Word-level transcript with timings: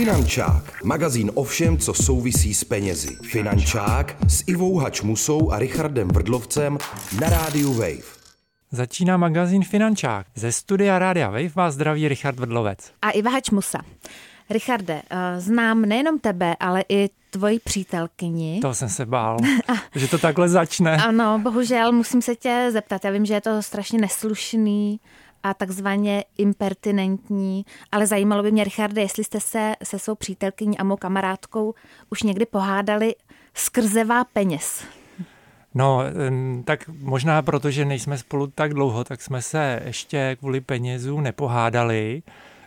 Finančák, 0.00 0.84
magazín 0.84 1.30
o 1.34 1.44
všem, 1.44 1.78
co 1.78 1.94
souvisí 1.94 2.54
s 2.54 2.64
penězi. 2.64 3.16
Finančák 3.22 4.16
s 4.28 4.44
Ivou 4.46 4.76
Hačmusou 4.76 5.52
a 5.52 5.58
Richardem 5.58 6.08
Vrdlovcem 6.08 6.78
na 7.20 7.28
rádiu 7.28 7.72
Wave. 7.72 8.02
Začíná 8.70 9.16
magazín 9.16 9.64
Finančák. 9.64 10.26
Ze 10.34 10.52
studia 10.52 10.98
Rádia 10.98 11.30
Wave 11.30 11.48
vás 11.54 11.74
zdraví 11.74 12.08
Richard 12.08 12.40
Vrdlovec. 12.40 12.92
A 13.02 13.10
Iva 13.10 13.30
Hačmusa. 13.30 13.78
Richarde, 14.50 15.02
eh, 15.10 15.40
znám 15.40 15.82
nejenom 15.82 16.18
tebe, 16.18 16.56
ale 16.60 16.84
i 16.88 17.10
tvoji 17.30 17.58
přítelkyni. 17.58 18.58
To 18.62 18.74
jsem 18.74 18.88
se 18.88 19.06
bál, 19.06 19.36
že 19.94 20.08
to 20.08 20.18
takhle 20.18 20.48
začne. 20.48 20.96
Ano, 20.96 21.38
bohužel 21.38 21.92
musím 21.92 22.22
se 22.22 22.36
tě 22.36 22.68
zeptat. 22.72 23.04
Já 23.04 23.10
vím, 23.10 23.26
že 23.26 23.34
je 23.34 23.40
to 23.40 23.62
strašně 23.62 23.98
neslušný 23.98 25.00
a 25.42 25.54
takzvaně 25.54 26.24
impertinentní, 26.38 27.64
ale 27.92 28.06
zajímalo 28.06 28.42
by 28.42 28.52
mě, 28.52 28.64
Richarde, 28.64 29.02
jestli 29.02 29.24
jste 29.24 29.40
se 29.40 29.74
se 29.82 29.98
svou 29.98 30.14
přítelkyní 30.14 30.78
a 30.78 30.84
mou 30.84 30.96
kamarádkou 30.96 31.74
už 32.10 32.22
někdy 32.22 32.46
pohádali 32.46 33.14
skrzevá 33.54 34.24
peněz. 34.24 34.84
No, 35.74 36.02
tak 36.64 36.88
možná 36.88 37.42
protože 37.42 37.84
nejsme 37.84 38.18
spolu 38.18 38.46
tak 38.46 38.74
dlouho, 38.74 39.04
tak 39.04 39.22
jsme 39.22 39.42
se 39.42 39.82
ještě 39.84 40.36
kvůli 40.40 40.60
penězů 40.60 41.20
nepohádali, 41.20 42.22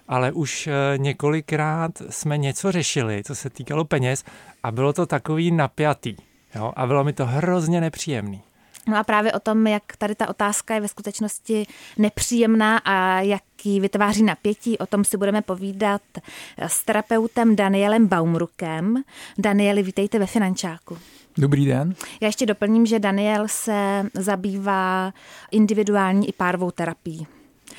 ale 0.07 0.31
už 0.31 0.67
eh, 0.67 0.97
několikrát 0.97 1.91
jsme 2.09 2.37
něco 2.37 2.71
řešili, 2.71 3.23
co 3.25 3.35
se 3.35 3.49
týkalo 3.49 3.85
peněz 3.85 4.23
a 4.63 4.71
bylo 4.71 4.93
to 4.93 5.05
takový 5.05 5.51
napjatý. 5.51 6.15
Jo? 6.55 6.73
A 6.75 6.87
bylo 6.87 7.03
mi 7.03 7.13
to 7.13 7.25
hrozně 7.25 7.81
nepříjemný. 7.81 8.41
No 8.87 8.97
a 8.97 9.03
právě 9.03 9.33
o 9.33 9.39
tom, 9.39 9.67
jak 9.67 9.83
tady 9.97 10.15
ta 10.15 10.29
otázka 10.29 10.75
je 10.75 10.81
ve 10.81 10.87
skutečnosti 10.87 11.67
nepříjemná 11.97 12.77
a 12.77 13.19
jaký 13.19 13.79
vytváří 13.79 14.23
napětí, 14.23 14.77
o 14.77 14.85
tom 14.85 15.03
si 15.03 15.17
budeme 15.17 15.41
povídat 15.41 16.01
s 16.57 16.83
terapeutem 16.83 17.55
Danielem 17.55 18.07
Baumrukem. 18.07 19.03
Danieli, 19.37 19.83
vítejte 19.83 20.19
ve 20.19 20.25
Finančáku. 20.25 20.97
Dobrý 21.37 21.65
den. 21.65 21.95
Já 22.21 22.27
ještě 22.27 22.45
doplním, 22.45 22.85
že 22.85 22.99
Daniel 22.99 23.47
se 23.47 24.05
zabývá 24.13 25.13
individuální 25.51 26.29
i 26.29 26.33
párovou 26.33 26.71
terapií. 26.71 27.27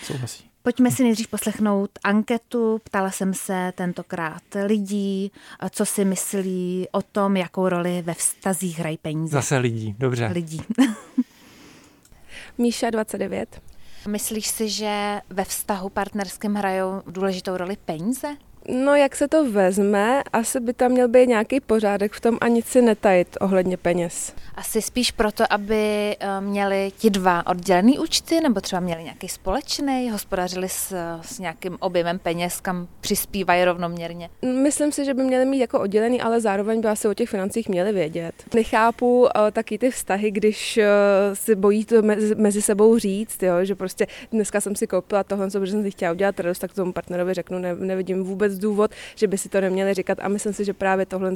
Souhlasí. 0.02 0.53
Pojďme 0.64 0.90
si 0.90 1.02
nejdřív 1.02 1.28
poslechnout 1.28 1.90
anketu. 2.04 2.80
Ptala 2.84 3.10
jsem 3.10 3.34
se 3.34 3.72
tentokrát 3.74 4.42
lidí, 4.66 5.32
co 5.70 5.86
si 5.86 6.04
myslí 6.04 6.86
o 6.92 7.02
tom, 7.02 7.36
jakou 7.36 7.68
roli 7.68 8.02
ve 8.02 8.14
vztazích 8.14 8.78
hrají 8.78 8.98
peníze. 8.98 9.32
Zase 9.32 9.58
lidí, 9.58 9.94
dobře. 9.98 10.26
Lidí. 10.26 10.62
Míša 12.58 12.90
29. 12.90 13.60
Myslíš 14.08 14.46
si, 14.46 14.68
že 14.68 15.20
ve 15.30 15.44
vztahu 15.44 15.88
partnerském 15.88 16.54
hrajou 16.54 17.02
důležitou 17.06 17.56
roli 17.56 17.76
peníze? 17.84 18.36
No, 18.68 18.94
jak 18.94 19.16
se 19.16 19.28
to 19.28 19.50
vezme, 19.50 20.22
asi 20.32 20.60
by 20.60 20.72
tam 20.72 20.90
měl 20.90 21.08
být 21.08 21.28
nějaký 21.28 21.60
pořádek 21.60 22.12
v 22.12 22.20
tom 22.20 22.38
a 22.40 22.48
nic 22.48 22.66
si 22.66 22.82
netajit 22.82 23.36
ohledně 23.40 23.76
peněz. 23.76 24.34
Asi 24.54 24.82
spíš 24.82 25.10
proto, 25.10 25.44
aby 25.50 26.16
eh, 26.20 26.40
měli 26.40 26.92
ti 26.98 27.10
dva 27.10 27.46
oddělený 27.46 27.98
účty, 27.98 28.40
nebo 28.40 28.60
třeba 28.60 28.80
měli 28.80 29.02
nějaký 29.02 29.28
společný, 29.28 30.10
hospodařili 30.10 30.68
s, 30.68 30.96
s 31.22 31.38
nějakým 31.38 31.76
objemem 31.80 32.18
peněz, 32.18 32.60
kam 32.60 32.88
přispívají 33.00 33.64
rovnoměrně? 33.64 34.30
Myslím 34.62 34.92
si, 34.92 35.04
že 35.04 35.14
by 35.14 35.22
měli 35.22 35.44
mít 35.44 35.58
jako 35.58 35.80
oddělený, 35.80 36.20
ale 36.20 36.40
zároveň 36.40 36.80
by 36.80 36.88
asi 36.88 37.08
o 37.08 37.14
těch 37.14 37.28
financích 37.28 37.68
měli 37.68 37.92
vědět. 37.92 38.34
Nechápu 38.54 39.20
uh, 39.20 39.28
taky 39.52 39.78
ty 39.78 39.90
vztahy, 39.90 40.30
když 40.30 40.78
uh, 40.78 41.34
si 41.34 41.54
bojí 41.54 41.84
to 41.84 42.02
mezi, 42.02 42.34
mezi 42.34 42.62
sebou 42.62 42.98
říct, 42.98 43.42
jo, 43.42 43.54
že 43.62 43.74
prostě 43.74 44.06
dneska 44.32 44.60
jsem 44.60 44.76
si 44.76 44.86
koupila 44.86 45.24
tohle, 45.24 45.50
co 45.50 45.66
jsem 45.66 45.82
si 45.82 45.90
chtěla 45.90 46.12
udělat 46.12 46.40
radost, 46.40 46.58
tak 46.58 46.74
tomu 46.74 46.92
partnerovi 46.92 47.34
řeknu, 47.34 47.58
ne, 47.58 47.74
nevidím 47.74 48.24
vůbec 48.24 48.53
důvod, 48.58 48.90
že 49.16 49.26
by 49.26 49.38
si 49.38 49.48
to 49.48 49.60
neměli 49.60 49.94
říkat 49.94 50.18
a 50.22 50.28
myslím 50.28 50.52
si, 50.52 50.64
že 50.64 50.72
právě 50.72 51.06
tohle 51.06 51.34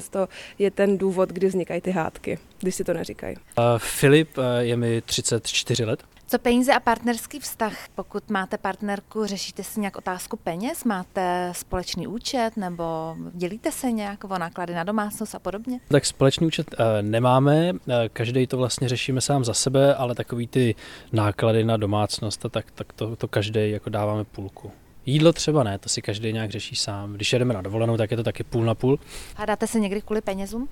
je 0.59 0.71
ten 0.71 0.99
důvod, 0.99 1.29
kdy 1.29 1.47
vznikají 1.47 1.81
ty 1.81 1.91
hádky, 1.91 2.39
když 2.61 2.75
si 2.75 2.85
to 2.85 2.95
neříkají. 2.95 3.37
Uh, 3.37 3.65
Filip 3.79 4.39
uh, 4.39 4.45
je 4.59 4.77
mi 4.77 5.03
34 5.03 5.85
let. 5.85 6.05
Co 6.31 6.39
peníze 6.39 6.75
a 6.75 6.81
partnerský 6.81 7.41
vztah? 7.41 7.89
Pokud 7.95 8.31
máte 8.31 8.59
partnerku, 8.59 9.27
řešíte 9.27 9.65
si 9.65 9.81
nějak 9.81 9.97
otázku 9.97 10.37
peněz? 10.37 10.85
Máte 10.85 11.53
společný 11.55 12.07
účet 12.07 12.51
nebo 12.57 13.17
dělíte 13.33 13.73
se 13.73 13.93
nějak 13.93 14.25
o 14.25 14.39
náklady 14.39 14.75
na 14.75 14.85
domácnost 14.85 15.35
a 15.35 15.39
podobně? 15.39 15.81
Tak 15.89 16.07
společný 16.07 16.47
účet 16.47 16.75
uh, 16.79 16.85
nemáme, 17.01 17.73
uh, 17.73 17.79
každý 18.13 18.47
to 18.47 18.57
vlastně 18.57 18.89
řešíme 18.89 19.21
sám 19.21 19.45
za 19.45 19.55
sebe, 19.55 19.95
ale 19.95 20.15
takový 20.15 20.47
ty 20.47 20.75
náklady 21.13 21.65
na 21.65 21.77
domácnost, 21.77 22.47
tak, 22.51 22.71
tak 22.71 22.93
to, 22.93 23.17
to 23.17 23.29
každý 23.29 23.71
jako 23.71 23.91
dáváme 23.91 24.25
půlku. 24.25 24.73
Jídlo 25.09 25.33
třeba 25.33 25.63
ne, 25.63 25.79
to 25.79 25.89
si 25.89 26.03
každý 26.03 26.33
nějak 26.33 26.51
řeší 26.51 26.77
sám. 26.77 27.13
Když 27.13 27.33
jedeme 27.33 27.55
na 27.55 27.63
dovolenou, 27.63 27.97
tak 27.97 28.11
je 28.11 28.17
to 28.17 28.23
taky 28.23 28.45
půl 28.45 28.65
na 28.65 28.75
půl. 28.75 28.99
Hádáte 29.37 29.67
se 29.67 29.81
někdy 29.81 30.01
kvůli 30.01 30.21
penězům? 30.21 30.69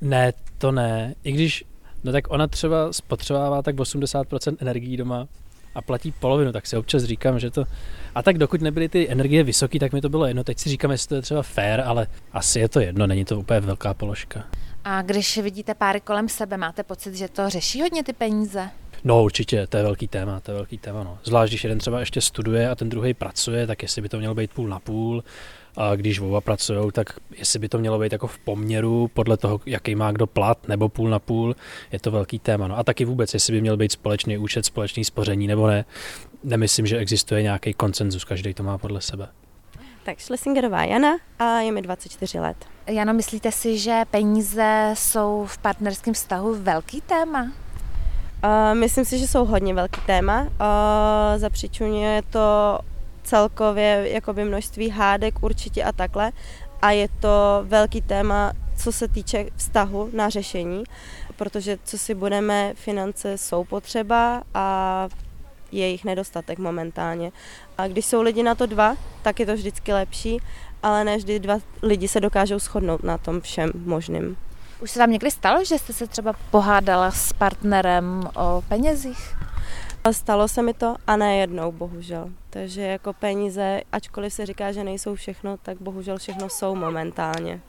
Ne, 0.00 0.32
to 0.58 0.72
ne. 0.72 1.14
I 1.24 1.32
když, 1.32 1.64
no 2.04 2.12
tak 2.12 2.30
ona 2.30 2.46
třeba 2.46 2.92
spotřebává 2.92 3.62
tak 3.62 3.76
80% 3.76 4.56
energií 4.60 4.96
doma 4.96 5.28
a 5.74 5.82
platí 5.82 6.12
polovinu, 6.12 6.52
tak 6.52 6.66
si 6.66 6.76
občas 6.76 7.04
říkám, 7.04 7.38
že 7.38 7.50
to... 7.50 7.64
A 8.14 8.22
tak 8.22 8.38
dokud 8.38 8.60
nebyly 8.60 8.88
ty 8.88 9.10
energie 9.10 9.42
vysoké, 9.42 9.78
tak 9.78 9.92
mi 9.92 10.00
to 10.00 10.08
bylo 10.08 10.26
jedno. 10.26 10.44
Teď 10.44 10.58
si 10.58 10.68
říkám, 10.68 10.90
jestli 10.90 11.08
to 11.08 11.14
je 11.14 11.22
třeba 11.22 11.42
fair, 11.42 11.80
ale 11.80 12.06
asi 12.32 12.60
je 12.60 12.68
to 12.68 12.80
jedno, 12.80 13.06
není 13.06 13.24
to 13.24 13.38
úplně 13.38 13.60
velká 13.60 13.94
položka. 13.94 14.44
A 14.84 15.02
když 15.02 15.38
vidíte 15.38 15.74
páry 15.74 16.00
kolem 16.00 16.28
sebe, 16.28 16.56
máte 16.56 16.82
pocit, 16.82 17.14
že 17.14 17.28
to 17.28 17.50
řeší 17.50 17.80
hodně 17.80 18.04
ty 18.04 18.12
peníze? 18.12 18.70
No 19.04 19.22
určitě, 19.22 19.66
to 19.66 19.76
je 19.76 19.82
velký 19.82 20.08
téma, 20.08 20.40
to 20.40 20.50
je 20.50 20.54
velký 20.54 20.78
téma. 20.78 21.04
No. 21.04 21.18
Zvlášť, 21.24 21.50
když 21.50 21.64
jeden 21.64 21.78
třeba 21.78 22.00
ještě 22.00 22.20
studuje 22.20 22.70
a 22.70 22.74
ten 22.74 22.88
druhý 22.88 23.14
pracuje, 23.14 23.66
tak 23.66 23.82
jestli 23.82 24.02
by 24.02 24.08
to 24.08 24.18
mělo 24.18 24.34
být 24.34 24.52
půl 24.52 24.68
na 24.68 24.78
půl. 24.78 25.24
A 25.76 25.96
když 25.96 26.20
oba 26.20 26.40
pracují, 26.40 26.92
tak 26.92 27.12
jestli 27.36 27.58
by 27.58 27.68
to 27.68 27.78
mělo 27.78 27.98
být 27.98 28.12
jako 28.12 28.26
v 28.26 28.38
poměru 28.38 29.10
podle 29.14 29.36
toho, 29.36 29.60
jaký 29.66 29.94
má 29.94 30.12
kdo 30.12 30.26
plat, 30.26 30.68
nebo 30.68 30.88
půl 30.88 31.08
na 31.08 31.18
půl, 31.18 31.56
je 31.92 32.00
to 32.00 32.10
velký 32.10 32.38
téma. 32.38 32.68
No. 32.68 32.78
A 32.78 32.84
taky 32.84 33.04
vůbec, 33.04 33.34
jestli 33.34 33.52
by 33.52 33.60
měl 33.60 33.76
být 33.76 33.92
společný 33.92 34.38
účet, 34.38 34.66
společný 34.66 35.04
spoření 35.04 35.46
nebo 35.46 35.66
ne. 35.66 35.84
Nemyslím, 36.44 36.86
že 36.86 36.98
existuje 36.98 37.42
nějaký 37.42 37.74
koncenzus, 37.74 38.24
každý 38.24 38.54
to 38.54 38.62
má 38.62 38.78
podle 38.78 39.00
sebe. 39.00 39.28
Tak 40.04 40.20
Schlesingerová 40.20 40.84
Jana 40.84 41.18
a 41.38 41.60
je 41.60 41.72
mi 41.72 41.82
24 41.82 42.40
let. 42.40 42.56
Jano, 42.86 43.14
myslíte 43.14 43.52
si, 43.52 43.78
že 43.78 44.02
peníze 44.10 44.90
jsou 44.94 45.46
v 45.48 45.58
partnerském 45.58 46.14
vztahu 46.14 46.54
velký 46.62 47.00
téma? 47.00 47.52
Uh, 48.44 48.78
myslím 48.78 49.04
si, 49.04 49.18
že 49.18 49.26
jsou 49.26 49.44
hodně 49.44 49.74
velký 49.74 50.00
téma. 50.06 50.42
Uh, 50.42 50.48
zapřičuje 51.36 52.22
to 52.30 52.78
celkově 53.22 54.08
jakoby 54.10 54.44
množství 54.44 54.90
hádek 54.90 55.42
určitě 55.42 55.84
a 55.84 55.92
takhle. 55.92 56.32
A 56.82 56.90
je 56.90 57.08
to 57.20 57.62
velký 57.62 58.02
téma, 58.02 58.52
co 58.76 58.92
se 58.92 59.08
týče 59.08 59.46
vztahu 59.56 60.10
na 60.12 60.28
řešení, 60.28 60.84
protože 61.36 61.78
co 61.84 61.98
si 61.98 62.14
budeme, 62.14 62.72
finance 62.74 63.38
jsou 63.38 63.64
potřeba 63.64 64.42
a 64.54 65.08
je 65.72 65.88
jich 65.88 66.04
nedostatek 66.04 66.58
momentálně. 66.58 67.32
A 67.78 67.88
když 67.88 68.06
jsou 68.06 68.22
lidi 68.22 68.42
na 68.42 68.54
to 68.54 68.66
dva, 68.66 68.96
tak 69.22 69.40
je 69.40 69.46
to 69.46 69.54
vždycky 69.54 69.92
lepší, 69.92 70.38
ale 70.82 71.04
ne 71.04 71.16
vždy 71.16 71.38
dva 71.38 71.58
lidi 71.82 72.08
se 72.08 72.20
dokážou 72.20 72.58
shodnout 72.58 73.02
na 73.02 73.18
tom 73.18 73.40
všem 73.40 73.70
možným. 73.74 74.36
Už 74.80 74.90
se 74.90 74.98
vám 74.98 75.10
někdy 75.10 75.30
stalo, 75.30 75.64
že 75.64 75.78
jste 75.78 75.92
se 75.92 76.06
třeba 76.06 76.32
pohádala 76.50 77.10
s 77.10 77.32
partnerem 77.32 78.30
o 78.36 78.62
penězích? 78.68 79.36
Stalo 80.12 80.48
se 80.48 80.62
mi 80.62 80.74
to 80.74 80.96
a 81.06 81.16
ne 81.16 81.36
jednou, 81.36 81.72
bohužel. 81.72 82.30
Takže 82.50 82.82
jako 82.82 83.12
peníze, 83.12 83.80
ačkoliv 83.92 84.32
se 84.32 84.46
říká, 84.46 84.72
že 84.72 84.84
nejsou 84.84 85.14
všechno, 85.14 85.56
tak 85.56 85.76
bohužel 85.80 86.18
všechno 86.18 86.48
jsou 86.48 86.74
momentálně. 86.74 87.60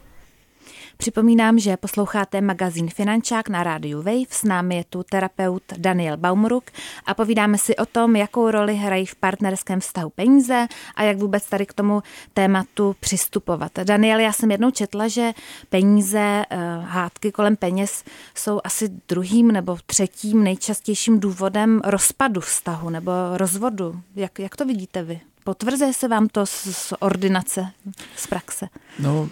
Připomínám, 0.98 1.60
že 1.60 1.78
posloucháte 1.78 2.42
magazín 2.42 2.90
Finančák 2.90 3.50
na 3.50 3.64
rádiu 3.64 3.98
Wave. 3.98 4.30
S 4.30 4.44
námi 4.44 4.76
je 4.76 4.84
tu 4.84 5.04
terapeut 5.04 5.64
Daniel 5.78 6.18
Baumruk 6.18 6.64
a 7.06 7.14
povídáme 7.14 7.58
si 7.58 7.76
o 7.76 7.86
tom, 7.86 8.16
jakou 8.16 8.52
roli 8.52 8.76
hrají 8.76 9.06
v 9.06 9.16
partnerském 9.16 9.80
vztahu 9.80 10.10
peníze 10.10 10.68
a 10.96 11.04
jak 11.04 11.18
vůbec 11.18 11.46
tady 11.46 11.66
k 11.66 11.74
tomu 11.74 12.04
tématu 12.34 12.96
přistupovat. 13.00 13.72
Daniel, 13.84 14.20
já 14.20 14.34
jsem 14.34 14.52
jednou 14.52 14.72
četla, 14.72 15.08
že 15.08 15.32
peníze, 15.70 16.46
eh, 16.50 16.58
hádky 16.82 17.32
kolem 17.32 17.56
peněz 17.56 18.04
jsou 18.36 18.62
asi 18.64 18.90
druhým 19.08 19.52
nebo 19.52 19.78
třetím 19.86 20.44
nejčastějším 20.44 21.20
důvodem 21.20 21.82
rozpadu 21.84 22.42
vztahu 22.42 22.90
nebo 22.90 23.12
rozvodu. 23.34 24.02
Jak, 24.16 24.40
jak 24.40 24.56
to 24.56 24.66
vidíte 24.66 25.04
vy? 25.04 25.22
Potvrzuje 25.50 25.94
se 25.94 26.08
vám 26.08 26.28
to 26.28 26.46
z, 26.46 26.94
ordinace, 27.00 27.68
z 28.16 28.28
praxe? 28.28 28.68
No, 29.00 29.30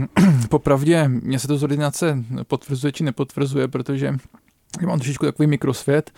popravdě, 0.48 1.08
mě 1.08 1.38
se 1.38 1.48
to 1.48 1.56
z 1.56 1.62
ordinace 1.62 2.24
potvrzuje 2.42 2.92
či 2.92 3.04
nepotvrzuje, 3.04 3.68
protože 3.68 4.06
já 4.80 4.86
mám 4.86 4.98
trošičku 4.98 5.26
takový 5.26 5.46
mikrosvět. 5.46 6.10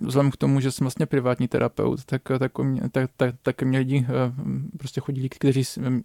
Vzhledem 0.00 0.30
k 0.30 0.36
tomu, 0.36 0.60
že 0.60 0.72
jsem 0.72 0.84
vlastně 0.84 1.06
privátní 1.06 1.48
terapeut, 1.48 2.04
tak, 2.04 2.22
tak, 2.38 2.52
tak, 2.92 3.10
tak, 3.16 3.34
tak 3.42 3.62
mě 3.62 3.78
lidi 3.78 4.06
eh, 4.08 4.32
prostě 4.78 5.00
chodí, 5.00 5.28
kteří 5.28 5.62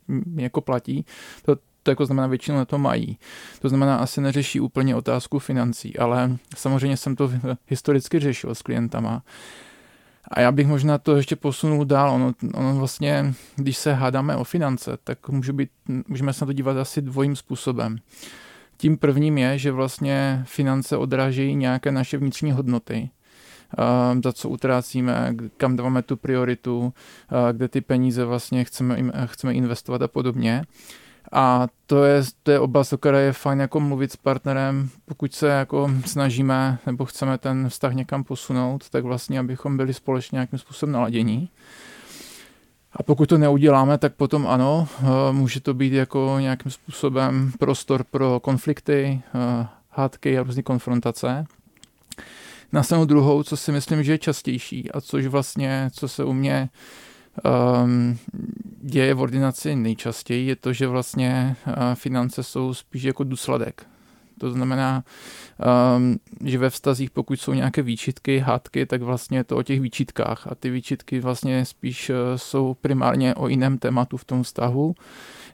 mě 0.08 0.44
jako 0.44 0.62
platí. 0.62 1.06
To, 1.46 1.58
to 1.84 1.92
jako 1.92 2.06
znamená 2.06 2.28
většinou 2.28 2.58
na 2.58 2.66
to 2.66 2.78
mají. 2.78 3.18
To 3.62 3.70
znamená, 3.70 3.98
asi 3.98 4.22
neřeší 4.22 4.60
úplně 4.60 4.96
otázku 4.96 5.40
financí, 5.40 5.98
ale 5.98 6.38
samozřejmě 6.56 6.98
jsem 6.98 7.16
to 7.16 7.32
historicky 7.68 8.20
řešil 8.20 8.56
s 8.56 8.62
klientama. 8.62 9.24
A 10.32 10.42
já 10.42 10.52
bych 10.52 10.68
možná 10.68 10.98
to 10.98 11.16
ještě 11.16 11.36
posunul 11.36 11.86
dál. 11.86 12.12
Ono, 12.12 12.34
ono 12.54 12.76
vlastně, 12.76 13.34
když 13.56 13.78
se 13.78 13.94
hádáme 13.94 14.36
o 14.36 14.44
finance, 14.44 14.98
tak 15.04 15.30
může 15.30 15.54
být, 15.54 15.70
můžeme 16.08 16.34
se 16.34 16.46
na 16.46 16.48
to 16.48 16.54
dívat 16.54 16.78
asi 16.78 17.02
dvojím 17.02 17.36
způsobem. 17.36 17.98
Tím 18.78 18.98
prvním 18.98 19.38
je, 19.38 19.58
že 19.58 19.72
vlastně 19.72 20.44
finance 20.46 20.98
odrážejí 20.98 21.56
nějaké 21.56 21.92
naše 21.92 22.18
vnitřní 22.18 22.52
hodnoty, 22.52 23.10
za 24.24 24.34
co 24.34 24.50
utrácíme, 24.50 25.36
kam 25.58 25.76
dáváme 25.76 26.02
tu 26.02 26.18
prioritu, 26.18 26.94
kde 27.52 27.68
ty 27.68 27.82
peníze 27.82 28.26
vlastně 28.26 28.64
chceme, 28.64 28.98
chceme 29.26 29.54
investovat 29.54 30.02
a 30.02 30.08
podobně. 30.08 30.64
A 31.32 31.68
to 31.86 32.04
je, 32.04 32.24
to 32.44 32.52
je 32.52 32.60
oblast, 32.60 32.94
o 32.94 32.98
které 32.98 33.22
je 33.22 33.34
fajn 33.34 33.60
jako 33.60 33.80
mluvit 33.80 34.12
s 34.12 34.16
partnerem, 34.16 34.90
pokud 35.06 35.34
se 35.34 35.48
jako 35.48 35.92
snažíme 36.06 36.80
nebo 36.86 37.06
chceme 37.06 37.38
ten 37.38 37.70
vztah 37.70 37.94
někam 37.94 38.24
posunout, 38.24 38.90
tak 38.90 39.04
vlastně, 39.04 39.40
abychom 39.40 39.78
byli 39.78 39.94
společně 39.94 40.36
nějakým 40.36 40.60
způsobem 40.60 40.94
naladění. 40.94 41.50
A 42.94 43.04
pokud 43.04 43.30
to 43.30 43.38
neuděláme, 43.38 43.98
tak 43.98 44.16
potom 44.16 44.48
ano, 44.48 44.88
eh, 45.00 45.06
může 45.32 45.60
to 45.60 45.74
být 45.74 45.94
jako 45.94 46.38
nějakým 46.40 46.72
způsobem 46.72 47.52
prostor 47.60 48.04
pro 48.04 48.40
konflikty, 48.40 49.22
eh, 49.36 49.68
hádky 49.90 50.40
a 50.40 50.44
různé 50.44 50.64
konfrontace. 50.64 51.46
Na 52.72 52.84
stranu 52.84 53.06
druhou, 53.06 53.44
co 53.44 53.58
si 53.58 53.72
myslím, 53.72 54.04
že 54.04 54.12
je 54.12 54.18
častější 54.18 54.92
a 54.92 55.02
což 55.02 55.26
vlastně, 55.26 55.90
co 55.94 56.08
se 56.08 56.24
u 56.24 56.34
mě 56.34 56.70
um, 57.44 58.18
děje 58.82 59.14
v 59.14 59.22
ordinaci 59.22 59.76
nejčastěji, 59.76 60.48
je 60.48 60.56
to, 60.56 60.74
že 60.74 60.88
vlastně 60.88 61.56
uh, 61.68 61.74
finance 61.94 62.44
jsou 62.44 62.74
spíš 62.74 63.04
jako 63.04 63.24
důsledek. 63.24 63.86
To 64.40 64.52
znamená, 64.52 65.04
um, 65.98 66.20
že 66.44 66.58
ve 66.58 66.70
vztazích, 66.70 67.12
pokud 67.12 67.42
jsou 67.42 67.54
nějaké 67.54 67.82
výčitky, 67.82 68.40
hádky, 68.40 68.86
tak 68.86 69.02
vlastně 69.02 69.38
je 69.38 69.44
to 69.44 69.58
o 69.58 69.64
těch 69.64 69.82
výčitkách 69.82 70.48
a 70.48 70.56
ty 70.56 70.70
výčitky 70.70 71.20
vlastně 71.20 71.66
spíš 71.66 72.10
uh, 72.10 72.16
jsou 72.36 72.74
primárně 72.74 73.36
o 73.36 73.48
jiném 73.48 73.78
tématu 73.78 74.18
v 74.18 74.26
tom 74.26 74.44
vztahu 74.44 74.96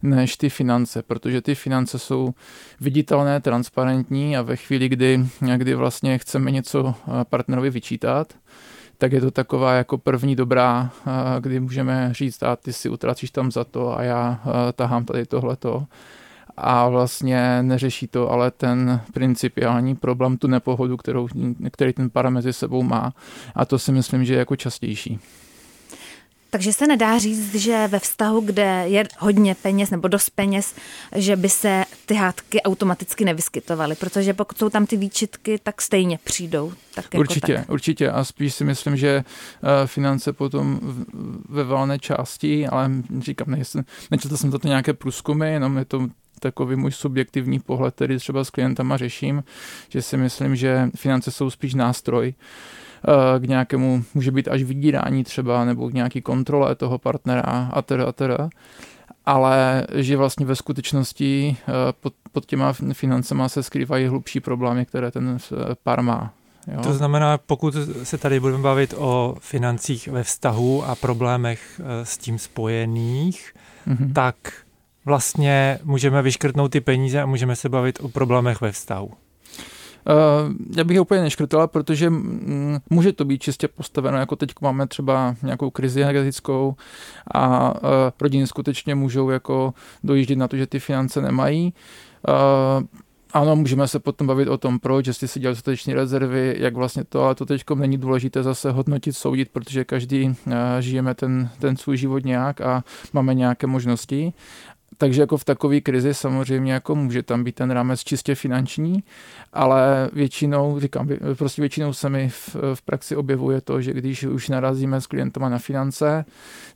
než 0.04 0.38
ty 0.38 0.50
finance, 0.50 1.02
protože 1.02 1.42
ty 1.42 1.56
finance 1.56 2.00
jsou 2.00 2.34
viditelné, 2.82 3.42
transparentní 3.42 4.38
a 4.38 4.42
ve 4.42 4.56
chvíli, 4.56 4.90
kdy, 4.90 5.26
kdy 5.58 5.76
vlastně 5.76 6.18
chceme 6.18 6.52
něco 6.52 6.84
uh, 6.84 6.94
partnerovi 7.24 7.70
vyčítat, 7.70 8.34
tak 8.98 9.12
je 9.12 9.22
to 9.22 9.32
taková 9.32 9.74
jako 9.74 9.98
první 9.98 10.36
dobrá, 10.36 10.92
kdy 11.40 11.60
můžeme 11.60 12.10
říct, 12.14 12.44
a 12.44 12.56
ty 12.56 12.74
si 12.74 12.90
utracíš 12.90 13.32
tam 13.32 13.52
za 13.52 13.64
to 13.64 13.98
a 13.98 14.04
já 14.04 14.40
tahám 14.76 15.06
tady 15.06 15.26
tohleto. 15.26 15.86
A 16.58 16.90
vlastně 16.90 17.64
neřeší 17.64 18.08
to 18.08 18.32
ale 18.32 18.52
ten 18.52 19.02
principiální 19.14 19.96
problém, 19.96 20.38
tu 20.38 20.48
nepohodu, 20.48 20.98
kterou, 20.98 21.28
který 21.72 21.94
ten 21.94 22.10
para 22.10 22.30
mezi 22.30 22.54
sebou 22.54 22.84
má. 22.84 23.14
A 23.56 23.66
to 23.66 23.80
si 23.80 23.92
myslím, 23.92 24.26
že 24.26 24.34
je 24.34 24.40
jako 24.40 24.56
častější. 24.56 25.20
Takže 26.54 26.74
se 26.74 26.88
nedá 26.88 27.18
říct, 27.18 27.56
že 27.56 27.88
ve 27.88 28.00
vztahu, 28.00 28.42
kde 28.42 28.84
je 28.88 29.08
hodně 29.20 29.56
peněz 29.56 29.90
nebo 29.90 30.08
dost 30.08 30.30
peněz, 30.30 30.76
že 31.16 31.36
by 31.36 31.50
se 31.50 31.86
ty 32.06 32.14
hádky 32.14 32.62
automaticky 32.62 33.26
nevyskytovaly, 33.26 33.96
protože 33.96 34.34
pokud 34.34 34.58
jsou 34.58 34.70
tam 34.70 34.86
ty 34.86 34.98
výčitky, 34.98 35.60
tak 35.64 35.82
stejně 35.82 36.20
přijdou. 36.24 36.74
Tak 36.96 37.06
jako 37.06 37.18
určitě, 37.18 37.56
tak. 37.56 37.70
určitě 37.70 38.12
a 38.12 38.24
spíš 38.24 38.54
si 38.54 38.64
myslím, 38.64 38.98
že 38.98 39.24
eh, 39.64 39.88
finance 39.88 40.34
potom 40.34 40.80
ve 41.50 41.64
valné 41.64 42.00
části, 42.00 42.68
ale 42.68 42.92
říkám, 43.20 43.52
nejsem, 43.52 43.86
nečetl 44.12 44.38
jsem 44.38 44.52
za 44.52 44.60
to 44.60 44.68
nějaké 44.68 44.94
průzkumy, 44.94 45.52
jenom 45.52 45.78
je 45.78 45.86
to 45.86 46.08
takový 46.40 46.76
můj 46.76 46.92
subjektivní 46.92 47.60
pohled, 47.60 47.96
který 47.96 48.18
třeba 48.18 48.44
s 48.44 48.50
klientama 48.50 48.98
řeším, 48.98 49.44
že 49.90 50.02
si 50.02 50.18
myslím, 50.18 50.56
že 50.56 50.90
finance 50.96 51.32
jsou 51.32 51.50
spíš 51.50 51.74
nástroj, 51.74 52.34
k 53.40 53.44
nějakému, 53.44 54.04
může 54.14 54.32
být 54.32 54.48
až 54.48 54.64
vydírání 54.64 55.24
třeba, 55.24 55.66
nebo 55.66 55.90
k 55.90 55.94
nějaký 55.94 56.22
kontrole 56.22 56.76
toho 56.76 56.98
partnera 56.98 57.70
a 57.74 57.82
teda 57.82 58.06
a 58.06 58.12
teda 58.12 58.50
ale 59.26 59.88
že 59.96 60.18
vlastně 60.18 60.46
ve 60.46 60.56
skutečnosti 60.56 61.58
eh, 61.62 61.74
pod, 62.00 62.14
pod 62.32 62.46
těma 62.46 62.74
financema 62.94 63.50
se 63.50 63.64
skrývají 63.64 64.08
hlubší 64.08 64.40
problémy, 64.40 64.86
které 64.86 65.12
ten 65.12 65.38
eh, 65.38 65.56
pár 65.84 66.02
má. 66.02 66.34
Jo? 66.74 66.82
To 66.84 66.94
znamená, 66.94 67.38
pokud 67.38 67.76
se 68.04 68.18
tady 68.18 68.40
budeme 68.40 68.64
bavit 68.64 68.94
o 68.98 69.36
financích 69.40 70.08
ve 70.08 70.24
vztahu 70.24 70.84
a 70.86 70.96
problémech 70.96 71.82
s 72.04 72.18
tím 72.18 72.40
spojených, 72.40 73.54
mm-hmm. 73.88 74.14
tak 74.14 74.36
vlastně 75.06 75.80
můžeme 75.84 76.22
vyškrtnout 76.22 76.72
ty 76.72 76.82
peníze 76.82 77.22
a 77.22 77.26
můžeme 77.26 77.56
se 77.56 77.70
bavit 77.70 78.00
o 78.02 78.10
problémech 78.10 78.62
ve 78.62 78.72
vztahu. 78.72 79.12
Uh, 80.10 80.54
já 80.78 80.84
bych 80.84 80.96
je 80.96 81.02
úplně 81.02 81.22
neškrtala, 81.22 81.68
protože 81.68 82.10
mm, 82.10 82.78
může 82.90 83.14
to 83.14 83.26
být 83.26 83.42
čistě 83.42 83.68
postaveno, 83.68 84.18
jako 84.18 84.36
teď 84.36 84.52
máme 84.62 84.88
třeba 84.88 85.36
nějakou 85.44 85.70
krizi 85.70 86.02
energetickou 86.02 86.76
a 87.34 87.74
uh, 87.74 87.90
rodiny 88.22 88.48
skutečně 88.48 88.96
můžou 88.96 89.30
jako 89.30 89.74
dojíždět 90.04 90.38
na 90.38 90.48
to, 90.48 90.58
že 90.58 90.68
ty 90.68 90.80
finance 90.80 91.22
nemají. 91.22 91.74
Uh, 92.28 92.84
ano, 93.34 93.56
můžeme 93.56 93.88
se 93.88 94.00
potom 94.00 94.28
bavit 94.28 94.48
o 94.48 94.58
tom, 94.58 94.80
proč, 94.80 95.08
jestli 95.08 95.28
si 95.28 95.40
dělali 95.40 95.56
dostatečné 95.56 95.94
rezervy, 95.94 96.56
jak 96.60 96.76
vlastně 96.76 97.04
to, 97.04 97.24
ale 97.24 97.36
to 97.36 97.46
teď 97.46 97.64
není 97.76 97.98
důležité 97.98 98.44
zase 98.44 98.72
hodnotit, 98.72 99.14
soudit, 99.14 99.50
protože 99.50 99.86
každý 99.86 100.36
žijeme 100.80 101.14
ten, 101.16 101.50
ten 101.60 101.78
svůj 101.78 101.98
život 101.98 102.26
nějak 102.26 102.62
a 102.62 102.84
máme 103.14 103.34
nějaké 103.34 103.68
možnosti 103.68 104.34
takže 104.98 105.22
jako 105.22 105.38
v 105.38 105.46
takové 105.46 105.82
krizi 105.82 106.14
samozřejmě 106.14 106.74
jako 106.74 106.96
může 106.96 107.24
tam 107.24 107.44
být 107.44 107.56
ten 107.56 107.72
rámec 107.72 108.04
čistě 108.04 108.36
finanční, 108.36 109.04
ale 109.54 110.10
většinou, 110.14 110.80
říkám, 110.80 111.10
prostě 111.38 111.62
většinou 111.62 111.94
se 111.94 112.10
mi 112.10 112.30
v, 112.30 112.56
v 112.74 112.82
praxi 112.82 113.16
objevuje 113.16 113.62
to, 113.62 113.82
že 113.82 113.94
když 113.94 114.24
už 114.24 114.50
narazíme 114.50 115.02
s 115.02 115.08
klientama 115.08 115.50
na 115.50 115.58
finance, 115.58 116.26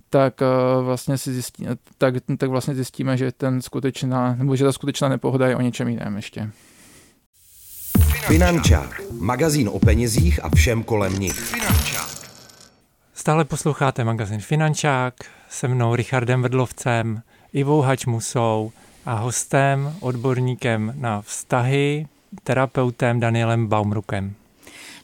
tak 0.09 0.41
uh, 0.41 0.85
vlastně 0.85 1.17
si 1.17 1.33
zjistí, 1.33 1.67
tak, 1.97 2.15
tak 2.37 2.49
vlastně 2.49 2.75
zjistíme, 2.75 3.17
že 3.17 3.31
ten 3.31 3.61
skutečná, 3.61 4.35
nebo 4.35 4.55
že 4.55 4.63
ta 4.63 4.71
skutečná 4.71 5.09
nepohoda 5.09 5.47
je 5.47 5.55
o 5.55 5.61
něčem 5.61 5.87
jiném 5.87 6.15
ještě. 6.15 6.51
Finančák. 8.27 9.01
Magazín 9.19 9.69
o 9.69 9.79
penězích 9.79 10.45
a 10.45 10.49
všem 10.55 10.83
kolem 10.83 11.19
nich. 11.19 11.39
Finančák. 11.39 12.17
Stále 13.13 13.45
posloucháte 13.45 14.03
magazín 14.03 14.39
Finančák 14.39 15.13
se 15.49 15.67
mnou 15.67 15.95
Richardem 15.95 16.41
Vedlovcem. 16.41 17.21
Ivou 17.57 17.81
Hačmusou 17.81 18.71
a 19.06 19.13
hostem, 19.13 19.95
odborníkem 20.00 20.94
na 20.98 21.21
vztahy, 21.21 22.07
terapeutem 22.44 23.19
Danielem 23.19 23.68
Baumrukem. 23.68 24.33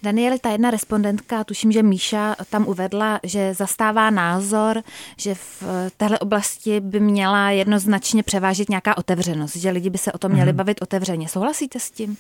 Danieli, 0.04 0.40
ta 0.40 0.50
jedna 0.50 0.72
respondentka, 0.72 1.44
tuším, 1.44 1.72
že 1.72 1.84
Míša 1.84 2.36
tam 2.50 2.68
uvedla, 2.68 3.20
že 3.24 3.54
zastává 3.54 4.10
názor, 4.10 4.84
že 5.18 5.36
v 5.36 5.64
téhle 5.98 6.20
oblasti 6.20 6.80
by 6.80 7.00
měla 7.00 7.50
jednoznačně 7.50 8.24
převážit 8.24 8.70
nějaká 8.70 8.98
otevřenost, 8.98 9.56
že 9.56 9.70
lidi 9.70 9.89
by 9.89 9.98
se 9.98 10.12
o 10.12 10.18
tom 10.18 10.32
měli 10.32 10.51
mm. 10.51 10.58
bavit 10.58 10.82
otevřeně. 10.82 11.27
Souhlasíte 11.27 11.80
s 11.80 11.92
tím? 11.92 12.18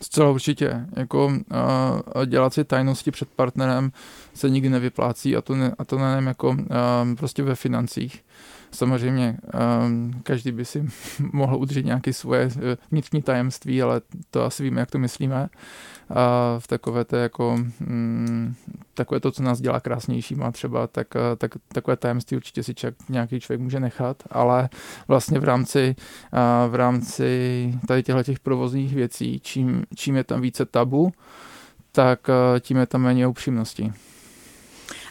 Zcela 0.00 0.30
určitě. 0.30 0.86
Jako 0.96 1.26
uh, 1.26 2.26
dělat 2.26 2.54
si 2.54 2.64
tajnosti 2.64 3.10
před 3.10 3.28
partnerem 3.28 3.92
se 4.34 4.50
nikdy 4.50 4.68
nevyplácí 4.68 5.36
a 5.36 5.42
to, 5.42 5.54
ne, 5.54 5.74
a 5.78 5.84
to 5.84 5.98
nevím 5.98 6.26
jako 6.26 6.48
uh, 6.48 6.56
prostě 7.16 7.42
ve 7.42 7.54
financích. 7.54 8.22
Samozřejmě 8.70 9.38
um, 9.86 10.20
každý 10.22 10.52
by 10.52 10.64
si 10.64 10.88
mohl 11.32 11.56
udržet 11.56 11.84
nějaké 11.84 12.12
svoje 12.12 12.50
eh, 12.56 12.76
vnitřní 12.90 13.22
tajemství, 13.22 13.82
ale 13.82 14.00
to 14.30 14.44
asi 14.44 14.62
víme, 14.62 14.80
jak 14.80 14.90
to 14.90 14.98
myslíme. 14.98 15.48
A 16.10 16.54
v 16.58 16.66
takové 16.66 17.04
to 17.04 17.16
jako 17.16 17.56
mm, 17.80 18.54
takové 18.94 19.20
to, 19.20 19.32
co 19.32 19.42
nás 19.42 19.60
dělá 19.60 19.80
krásnějšíma 19.80 20.52
třeba, 20.52 20.86
tak, 20.86 21.16
eh, 21.16 21.36
tak 21.36 21.50
takové 21.68 21.96
tajemství 21.96 22.36
určitě 22.36 22.62
si 22.62 22.74
čak 22.74 22.94
nějaký 23.08 23.40
člověk 23.40 23.60
může 23.60 23.80
nechat, 23.80 24.22
ale 24.30 24.68
vlastně 25.08 25.38
v 25.40 25.44
rámci, 25.44 25.96
v 26.68 26.74
rámci 26.74 27.74
tady 27.88 28.02
těchto 28.02 28.22
těch 28.22 28.40
provozních 28.40 28.94
věcí, 28.94 29.40
čím, 29.40 29.84
čím 29.94 30.16
je 30.16 30.24
tam 30.24 30.40
více 30.40 30.64
tabu, 30.64 31.12
tak 31.96 32.28
eh, 32.28 32.60
tím 32.60 32.76
je 32.76 32.86
tam 32.86 33.02
méně 33.02 33.26
upřímnosti. 33.26 33.92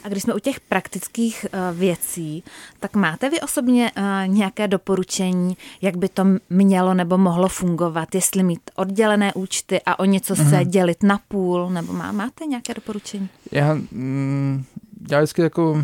A 0.06 0.10
když 0.10 0.24
jsme 0.24 0.34
u 0.34 0.40
těch 0.40 0.60
praktických 0.60 1.46
uh, 1.54 1.78
věcí, 1.78 2.44
tak 2.80 2.96
máte 2.96 3.30
vy 3.30 3.42
osobně 3.42 3.92
uh, 3.98 4.04
nějaké 4.28 4.68
doporučení, 4.68 5.58
jak 5.82 5.98
by 5.98 6.10
to 6.10 6.26
mělo 6.50 6.94
nebo 6.94 7.18
mohlo 7.18 7.50
fungovat? 7.50 8.16
Jestli 8.16 8.44
mít 8.44 8.62
oddělené 8.76 9.34
účty 9.34 9.82
a 9.86 10.00
o 10.00 10.06
něco 10.06 10.34
mm-hmm. 10.34 10.50
se 10.50 10.56
mhm. 10.56 10.70
dělit 10.70 11.04
na 11.04 11.20
půl, 11.28 11.70
nebo 11.70 11.94
má, 11.94 12.12
máte 12.12 12.46
nějaké 12.46 12.74
doporučení? 12.74 13.30
Já, 13.52 13.74
mm, 13.74 14.64
já 15.12 15.20
vždycky 15.20 15.42
jako 15.42 15.84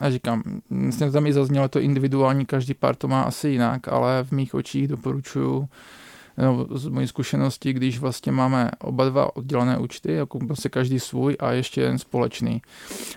a 0.00 0.10
říkám, 0.10 0.42
myslím, 0.70 1.12
tam 1.12 1.26
i 1.26 1.32
zaznělo 1.32 1.68
to 1.68 1.80
individuální, 1.80 2.46
každý 2.46 2.74
pár 2.74 2.96
to 2.96 3.08
má 3.08 3.22
asi 3.22 3.48
jinak, 3.48 3.88
ale 3.88 4.24
v 4.24 4.32
mých 4.32 4.54
očích 4.54 4.88
doporučuji 4.88 5.68
no, 6.42 6.66
z 6.70 6.88
mojí 6.88 7.08
zkušenosti, 7.08 7.72
když 7.72 7.98
vlastně 7.98 8.32
máme 8.32 8.70
oba 8.78 9.08
dva 9.08 9.36
oddělené 9.36 9.78
účty, 9.78 10.12
jako 10.12 10.38
prostě 10.38 10.68
každý 10.68 11.00
svůj 11.00 11.36
a 11.40 11.52
ještě 11.52 11.80
jeden 11.80 11.98
společný. 11.98 12.62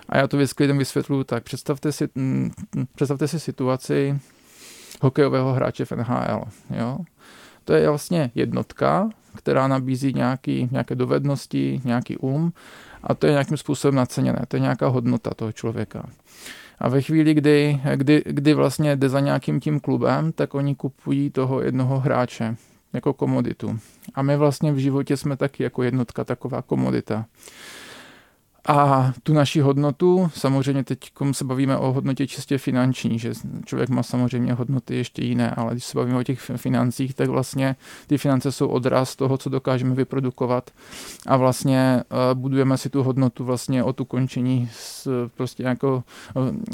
A 0.10 0.18
já 0.18 0.28
to 0.28 0.38
věc 0.38 0.52
lidem 0.60 0.78
vysvětluju 0.78 1.24
tak, 1.24 1.44
představte 1.44 1.92
si, 1.92 2.10
mm, 2.16 2.52
představte 2.96 3.28
si 3.28 3.40
situaci 3.40 4.20
hokejového 5.02 5.54
hráče 5.54 5.86
v 5.86 5.92
NHL. 5.92 6.44
Jo? 6.70 6.98
To 7.66 7.74
je 7.74 7.90
vlastně 7.90 8.32
jednotka, 8.36 9.10
která 9.36 9.68
nabízí 9.68 10.14
nějaký, 10.14 10.70
nějaké 10.72 10.96
dovednosti, 10.96 11.82
nějaký 11.86 12.18
um 12.18 12.54
a 13.04 13.14
to 13.14 13.26
je 13.26 13.32
nějakým 13.32 13.58
způsobem 13.58 13.96
naceněné, 13.96 14.46
to 14.48 14.56
je 14.56 14.60
nějaká 14.60 14.88
hodnota 14.88 15.30
toho 15.36 15.52
člověka. 15.52 16.04
A 16.80 16.90
ve 16.90 17.02
chvíli, 17.02 17.34
kdy, 17.34 17.82
kdy, 17.96 18.24
kdy 18.26 18.54
vlastně 18.54 18.96
jde 18.96 19.10
za 19.10 19.20
nějakým 19.20 19.60
tím 19.60 19.80
klubem, 19.80 20.32
tak 20.32 20.56
oni 20.56 20.76
kupují 20.76 21.30
toho 21.30 21.62
jednoho 21.62 22.00
hráče 22.00 22.56
jako 22.94 23.14
komoditu. 23.14 23.80
A 24.14 24.22
my 24.22 24.38
vlastně 24.38 24.72
v 24.72 24.78
životě 24.78 25.18
jsme 25.18 25.38
taky 25.38 25.64
jako 25.64 25.84
jednotka 25.84 26.24
taková 26.24 26.62
komodita. 26.62 27.26
A 28.68 29.12
tu 29.24 29.34
naši 29.34 29.62
hodnotu, 29.62 30.32
samozřejmě 30.36 30.84
teď 30.84 31.00
se 31.32 31.46
bavíme 31.46 31.78
o 31.78 31.92
hodnotě 31.92 32.28
čistě 32.28 32.58
finanční, 32.58 33.20
že 33.20 33.34
člověk 33.66 33.90
má 33.90 34.04
samozřejmě 34.04 34.54
hodnoty 34.54 34.96
ještě 34.96 35.24
jiné, 35.24 35.52
ale 35.52 35.72
když 35.72 35.86
se 35.86 35.98
bavíme 35.98 36.18
o 36.18 36.24
těch 36.24 36.40
financích, 36.56 37.14
tak 37.14 37.30
vlastně 37.30 37.76
ty 38.08 38.18
finance 38.18 38.52
jsou 38.52 38.68
odraz 38.68 39.16
toho, 39.16 39.38
co 39.38 39.50
dokážeme 39.50 39.96
vyprodukovat 39.96 40.72
a 41.28 41.38
vlastně 41.38 42.04
eh, 42.04 42.36
budujeme 42.36 42.78
si 42.78 42.90
tu 42.90 43.04
hodnotu 43.04 43.44
vlastně 43.44 43.84
od 43.84 44.02
ukončení 44.02 44.70
prostě 45.38 45.64
jako 45.64 46.04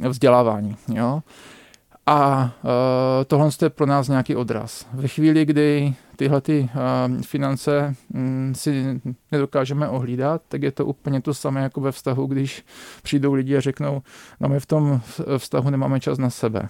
vzdělávání. 0.10 0.76
Jo? 0.94 1.22
A 2.10 2.52
uh, 2.64 2.70
tohle 3.28 3.50
je 3.62 3.70
pro 3.70 3.86
nás 3.86 4.08
nějaký 4.08 4.36
odraz. 4.36 4.88
Ve 4.94 5.08
chvíli, 5.08 5.46
kdy 5.46 5.94
tyhle 6.16 6.42
ty, 6.42 6.70
uh, 7.10 7.22
finance 7.22 7.96
um, 8.14 8.54
si 8.56 9.02
nedokážeme 9.32 9.90
ohlídat, 9.90 10.42
tak 10.48 10.64
je 10.64 10.72
to 10.72 10.86
úplně 10.86 11.22
to 11.22 11.34
samé 11.34 11.62
jako 11.62 11.82
ve 11.82 11.92
vztahu, 11.92 12.26
když 12.26 12.66
přijdou 13.04 13.34
lidi 13.34 13.58
a 13.58 13.62
řeknou, 13.62 14.02
no 14.40 14.50
my 14.50 14.60
v 14.60 14.66
tom 14.66 15.02
vztahu 15.38 15.70
nemáme 15.70 16.00
čas 16.00 16.18
na 16.18 16.30
sebe. 16.30 16.68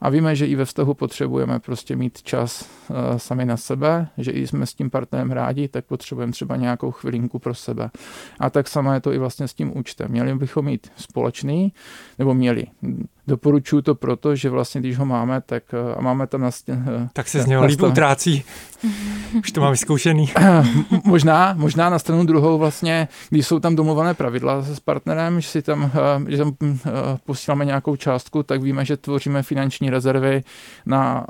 A 0.00 0.10
víme, 0.10 0.36
že 0.36 0.46
i 0.46 0.54
ve 0.54 0.64
vztahu 0.64 0.94
potřebujeme 0.94 1.58
prostě 1.60 1.96
mít 1.96 2.22
čas 2.22 2.68
uh, 2.88 2.96
sami 3.16 3.44
na 3.44 3.56
sebe, 3.56 4.08
že 4.18 4.30
i 4.30 4.46
jsme 4.46 4.66
s 4.66 4.74
tím 4.74 4.90
partnerem 4.90 5.30
rádi, 5.30 5.68
tak 5.68 5.84
potřebujeme 5.84 6.32
třeba 6.32 6.56
nějakou 6.56 6.90
chvilinku 6.90 7.38
pro 7.38 7.54
sebe. 7.54 7.90
A 8.40 8.50
tak 8.50 8.68
samo 8.68 8.92
je 8.92 9.00
to 9.00 9.12
i 9.12 9.18
vlastně 9.18 9.48
s 9.48 9.54
tím 9.54 9.78
účtem. 9.78 10.10
Měli 10.10 10.34
bychom 10.34 10.64
mít 10.64 10.92
společný, 10.96 11.72
nebo 12.18 12.34
měli. 12.34 12.66
Doporučuju 13.28 13.82
to 13.82 13.94
proto, 13.94 14.36
že 14.36 14.50
vlastně 14.50 14.80
když 14.80 14.98
ho 14.98 15.06
máme, 15.06 15.40
tak 15.40 15.62
eh, 15.72 15.94
a 15.94 16.00
máme 16.00 16.26
tam 16.26 16.40
na 16.40 16.50
stěn, 16.50 16.84
eh, 17.04 17.08
Tak 17.12 17.28
se 17.28 17.42
z 17.42 17.46
něho 17.46 17.64
líp 17.64 17.82
utrácí. 17.82 18.44
Už 19.38 19.52
to 19.52 19.60
mám 19.60 19.70
vyzkoušený. 19.70 20.32
možná, 21.04 21.54
možná 21.56 21.90
na 21.90 21.98
stranu 21.98 22.24
druhou 22.24 22.58
vlastně, 22.58 23.08
když 23.30 23.46
jsou 23.46 23.60
tam 23.60 23.76
domluvané 23.76 24.14
pravidla 24.14 24.62
s 24.62 24.80
partnerem, 24.80 25.40
že 25.40 25.48
si 25.48 25.62
tam, 25.62 25.90
eh, 26.28 26.30
že 26.30 26.38
tam 26.38 26.52
posíláme 27.26 27.64
nějakou 27.64 27.96
částku, 27.96 28.42
tak 28.42 28.62
víme, 28.62 28.84
že 28.84 28.96
tvoříme 28.96 29.42
finanční 29.42 29.90
rezervy 29.90 30.42
na 30.86 31.26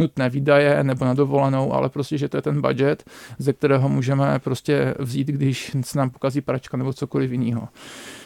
nutné 0.00 0.30
výdaje 0.30 0.84
nebo 0.84 1.04
na 1.04 1.14
dovolenou, 1.14 1.72
ale 1.72 1.88
prostě, 1.88 2.18
že 2.18 2.28
to 2.28 2.36
je 2.36 2.42
ten 2.42 2.60
budget, 2.60 3.04
ze 3.38 3.52
kterého 3.52 3.88
můžeme 3.88 4.38
prostě 4.38 4.94
vzít, 4.98 5.26
když 5.26 5.76
se 5.80 5.98
nám 5.98 6.10
pokazí 6.10 6.40
pračka 6.40 6.76
nebo 6.76 6.92
cokoliv 6.92 7.30
jiného. 7.30 7.68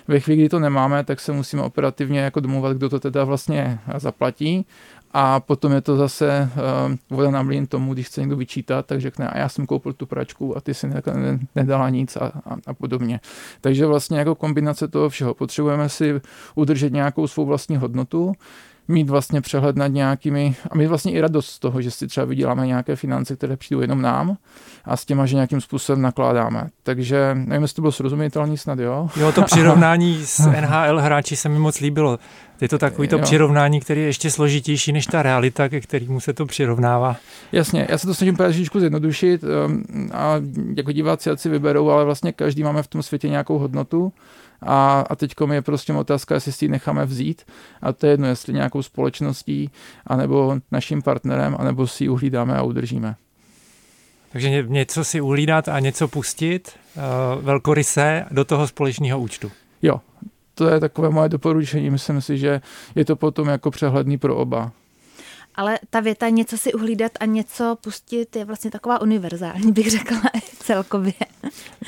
Ve 0.08 0.20
chvíli, 0.20 0.36
kdy 0.36 0.48
to 0.48 0.58
nemáme, 0.58 1.04
tak 1.04 1.20
se 1.20 1.32
musíme 1.32 1.62
operativně 1.62 2.20
jako 2.20 2.40
domluvat, 2.40 2.76
kdo 2.76 2.88
to 2.88 3.00
teda 3.00 3.24
vlastně 3.24 3.78
zaplatí 3.96 4.66
a 5.16 5.40
potom 5.40 5.72
je 5.72 5.80
to 5.80 5.96
zase 5.96 6.50
uh, 6.88 7.16
voda 7.16 7.30
na 7.30 7.42
mlín 7.42 7.66
tomu, 7.66 7.94
když 7.94 8.06
chce 8.06 8.20
někdo 8.20 8.36
vyčítat, 8.36 8.86
tak 8.86 9.00
řekne, 9.00 9.28
a 9.28 9.38
já 9.38 9.48
jsem 9.48 9.66
koupil 9.66 9.92
tu 9.92 10.06
pračku 10.06 10.56
a 10.56 10.60
ty 10.60 10.74
si 10.74 10.90
nedala 11.54 11.90
nic 11.90 12.16
a, 12.16 12.20
a, 12.26 12.56
a 12.66 12.74
podobně. 12.74 13.20
Takže 13.60 13.86
vlastně 13.86 14.18
jako 14.18 14.34
kombinace 14.34 14.88
toho 14.88 15.08
všeho 15.08 15.34
potřebujeme 15.34 15.88
si 15.88 16.20
udržet 16.54 16.92
nějakou 16.92 17.26
svou 17.26 17.46
vlastní 17.46 17.76
hodnotu, 17.76 18.32
mít 18.88 19.10
vlastně 19.10 19.40
přehled 19.40 19.76
nad 19.76 19.86
nějakými, 19.86 20.56
a 20.70 20.76
mít 20.76 20.86
vlastně 20.86 21.12
i 21.12 21.20
radost 21.20 21.46
z 21.46 21.58
toho, 21.58 21.82
že 21.82 21.90
si 21.90 22.06
třeba 22.06 22.26
vyděláme 22.26 22.66
nějaké 22.66 22.96
finance, 22.96 23.36
které 23.36 23.56
přijdou 23.56 23.80
jenom 23.80 24.02
nám 24.02 24.36
a 24.84 24.96
s 24.96 25.04
těma, 25.04 25.26
že 25.26 25.34
nějakým 25.34 25.60
způsobem 25.60 26.02
nakládáme. 26.02 26.68
Takže 26.82 27.30
nevím, 27.34 27.62
jestli 27.62 27.74
to 27.74 27.82
bylo 27.82 27.92
srozumitelný 27.92 28.58
snad, 28.58 28.78
jo? 28.78 29.08
Jo, 29.16 29.32
to 29.32 29.42
přirovnání 29.42 30.20
s 30.24 30.46
NHL 30.46 31.00
hráči 31.00 31.36
se 31.36 31.48
mi 31.48 31.58
moc 31.58 31.80
líbilo. 31.80 32.18
Je 32.60 32.68
to 32.68 32.78
takový 32.78 33.08
to 33.08 33.16
jo. 33.16 33.22
přirovnání, 33.22 33.80
který 33.80 34.00
je 34.00 34.06
ještě 34.06 34.30
složitější 34.30 34.92
než 34.92 35.06
ta 35.06 35.22
realita, 35.22 35.68
ke 35.68 35.80
kterému 35.80 36.20
se 36.20 36.32
to 36.32 36.46
přirovnává. 36.46 37.16
Jasně, 37.52 37.86
já 37.90 37.98
se 37.98 38.06
to 38.06 38.14
snažím 38.14 38.36
trošičku 38.36 38.80
zjednodušit 38.80 39.42
um, 39.42 39.84
a 40.12 40.34
jako 40.76 40.92
diváci 40.92 41.30
si 41.34 41.48
vyberou, 41.48 41.90
ale 41.90 42.04
vlastně 42.04 42.32
každý 42.32 42.62
máme 42.62 42.82
v 42.82 42.86
tom 42.86 43.02
světě 43.02 43.28
nějakou 43.28 43.58
hodnotu 43.58 44.12
a, 44.62 45.04
a 45.10 45.16
teď 45.16 45.34
je 45.52 45.62
prostě 45.62 45.92
otázka, 45.92 46.34
jestli 46.34 46.52
si 46.52 46.64
ji 46.64 46.68
necháme 46.68 47.06
vzít 47.06 47.42
a 47.82 47.92
to 47.92 48.06
je 48.06 48.12
jedno, 48.12 48.26
jestli 48.26 48.52
nějakou 48.52 48.82
společností, 48.82 49.70
anebo 50.06 50.56
naším 50.72 51.02
partnerem, 51.02 51.56
anebo 51.58 51.86
si 51.86 52.04
ji 52.04 52.08
uhlídáme 52.08 52.56
a 52.56 52.62
udržíme. 52.62 53.16
Takže 54.32 54.62
něco 54.62 55.04
si 55.04 55.20
uhlídat 55.20 55.68
a 55.68 55.80
něco 55.80 56.08
pustit 56.08 56.72
uh, 56.96 57.02
velkoryse 57.44 58.24
do 58.30 58.44
toho 58.44 58.66
společného 58.66 59.20
účtu. 59.20 59.50
Jo, 59.82 60.00
to 60.54 60.68
je 60.68 60.80
takové 60.80 61.10
moje 61.10 61.28
doporučení. 61.28 61.90
Myslím 61.90 62.20
si, 62.20 62.38
že 62.38 62.60
je 62.94 63.04
to 63.04 63.16
potom 63.16 63.48
jako 63.48 63.70
přehledný 63.70 64.18
pro 64.18 64.36
oba. 64.36 64.72
Ale 65.54 65.78
ta 65.90 66.00
věta 66.00 66.28
něco 66.28 66.58
si 66.58 66.72
uhlídat 66.72 67.12
a 67.20 67.24
něco 67.24 67.76
pustit 67.80 68.36
je 68.36 68.44
vlastně 68.44 68.70
taková 68.70 69.00
univerzální, 69.00 69.72
bych 69.72 69.90
řekla 69.90 70.20
celkově. 70.58 71.12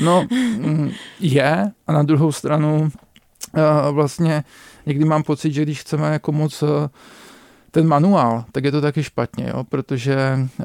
No, 0.00 0.26
mm, 0.30 0.90
je 1.20 1.72
a 1.86 1.92
na 1.92 2.02
druhou 2.02 2.32
stranu 2.32 2.90
eh, 3.54 3.62
vlastně 3.90 4.44
někdy 4.86 5.04
mám 5.04 5.22
pocit, 5.22 5.52
že 5.52 5.62
když 5.62 5.80
chceme 5.80 6.12
jako 6.12 6.32
moc 6.32 6.62
eh, 6.62 6.88
ten 7.76 7.86
manuál, 7.86 8.44
tak 8.52 8.64
je 8.64 8.72
to 8.72 8.80
taky 8.80 9.02
špatně, 9.02 9.46
jo? 9.48 9.64
protože 9.64 10.38
uh, 10.58 10.64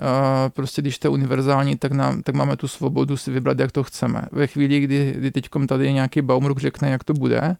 prostě 0.49 0.81
když 0.81 0.99
to 0.99 1.07
je 1.07 1.09
univerzální, 1.09 1.75
tak, 1.75 1.91
nám, 1.91 2.23
tak 2.23 2.35
máme 2.35 2.57
tu 2.57 2.67
svobodu 2.67 3.17
si 3.17 3.31
vybrat, 3.31 3.59
jak 3.59 3.71
to 3.71 3.83
chceme. 3.83 4.21
Ve 4.31 4.47
chvíli, 4.47 4.79
kdy, 4.79 5.13
kdy 5.17 5.31
teď 5.31 5.49
tady 5.67 5.93
nějaký 5.93 6.21
Baumruck 6.21 6.59
řekne, 6.59 6.89
jak 6.89 7.03
to 7.03 7.13
bude, 7.13 7.55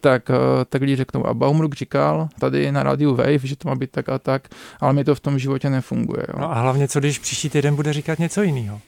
tak, 0.00 0.28
uh, 0.28 0.36
tak 0.68 0.82
lidi 0.82 0.96
řeknou, 0.96 1.26
a 1.26 1.34
Baumruck 1.34 1.74
říkal 1.74 2.28
tady 2.38 2.72
na 2.72 2.82
rádiu 2.82 3.14
Wave, 3.14 3.38
že 3.38 3.56
to 3.56 3.68
má 3.68 3.74
být 3.74 3.90
tak 3.90 4.08
a 4.08 4.18
tak, 4.18 4.48
ale 4.80 4.92
mi 4.92 5.04
to 5.04 5.14
v 5.14 5.20
tom 5.20 5.38
životě 5.38 5.70
nefunguje. 5.70 6.22
Jo? 6.28 6.40
No 6.40 6.50
a 6.50 6.60
hlavně, 6.60 6.88
co 6.88 7.00
když 7.00 7.18
příští 7.18 7.50
týden 7.50 7.76
bude 7.76 7.92
říkat 7.92 8.18
něco 8.18 8.42
jiného? 8.42 8.80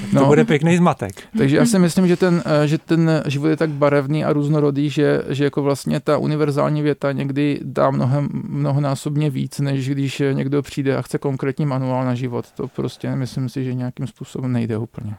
Tak 0.00 0.10
to 0.10 0.20
no, 0.20 0.26
bude 0.26 0.44
pěkný 0.44 0.76
zmatek. 0.76 1.22
Takže 1.38 1.56
já 1.56 1.66
si 1.66 1.78
myslím, 1.78 2.08
že 2.08 2.16
ten, 2.16 2.42
eh, 2.46 2.68
že 2.68 2.78
ten 2.78 3.22
život 3.26 3.48
je 3.48 3.56
tak 3.56 3.70
barevný 3.70 4.24
a 4.24 4.32
různorodý, 4.32 4.90
že, 4.90 5.22
že 5.28 5.44
jako 5.44 5.62
vlastně 5.62 6.00
ta 6.00 6.18
univerzální 6.18 6.82
věta 6.82 7.12
někdy 7.12 7.60
dá 7.62 7.90
mnohem, 7.90 8.28
mnohonásobně 8.48 9.30
víc, 9.30 9.58
než 9.58 9.88
když 9.88 10.22
někdo 10.32 10.62
přijde 10.62 10.96
a 10.96 11.02
chce 11.02 11.18
konkrétní 11.18 11.66
manuál 11.66 12.04
na 12.04 12.14
život. 12.14 12.46
To 12.54 12.68
prostě 12.68 13.16
myslím 13.16 13.48
si, 13.48 13.64
že 13.64 13.74
nějakým 13.74 14.06
způsobem 14.06 14.52
nejde 14.52 14.78
úplně. 14.78 15.14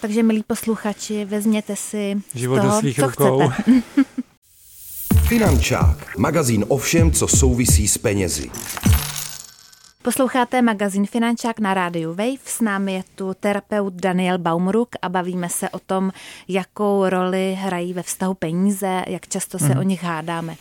Takže 0.00 0.22
milí 0.22 0.42
posluchači, 0.46 1.24
vezměte 1.24 1.76
si 1.76 2.16
život 2.34 2.56
toho, 2.56 2.68
do 2.68 2.78
svých 2.80 2.96
co 2.96 3.06
rukou. 3.06 3.50
Finančák, 5.28 6.18
magazín 6.18 6.64
o 6.68 6.78
všem, 6.78 7.12
co 7.12 7.28
souvisí 7.28 7.88
s 7.88 7.98
penězi. 7.98 8.50
Posloucháte 10.08 10.62
magazín 10.62 11.06
Finančák 11.06 11.58
na 11.58 11.74
rádiu 11.74 12.10
Wave. 12.10 12.38
S 12.44 12.60
námi 12.60 12.94
je 12.94 13.02
tu 13.14 13.34
terapeut 13.40 13.94
Daniel 13.94 14.38
Baumruk 14.38 14.88
a 15.02 15.08
bavíme 15.08 15.48
se 15.48 15.68
o 15.70 15.78
tom, 15.78 16.12
jakou 16.48 17.08
roli 17.08 17.54
hrají 17.54 17.92
ve 17.92 18.02
vztahu 18.02 18.34
peníze, 18.34 19.04
jak 19.06 19.28
často 19.28 19.58
se 19.58 19.74
mm. 19.74 19.78
o 19.78 19.82
nich 19.82 20.04
hádáme. 20.04 20.56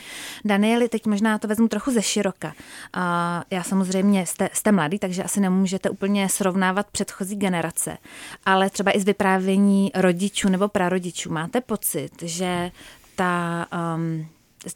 Danieli, 0.45 0.89
teď 0.89 1.05
možná 1.05 1.37
to 1.37 1.47
vezmu 1.47 1.67
trochu 1.67 1.91
ze 1.91 2.01
široka. 2.01 2.53
A 2.93 3.43
já 3.51 3.63
samozřejmě, 3.63 4.25
jste, 4.25 4.49
jste 4.53 4.71
mladý, 4.71 4.99
takže 4.99 5.23
asi 5.23 5.39
nemůžete 5.39 5.89
úplně 5.89 6.29
srovnávat 6.29 6.87
předchozí 6.91 7.35
generace, 7.35 7.97
ale 8.45 8.69
třeba 8.69 8.97
i 8.97 8.99
z 8.99 9.05
vyprávění 9.05 9.91
rodičů 9.95 10.49
nebo 10.49 10.67
prarodičů 10.67 11.31
máte 11.31 11.61
pocit, 11.61 12.11
že 12.21 12.71
ta 13.15 13.67
um, 13.95 14.27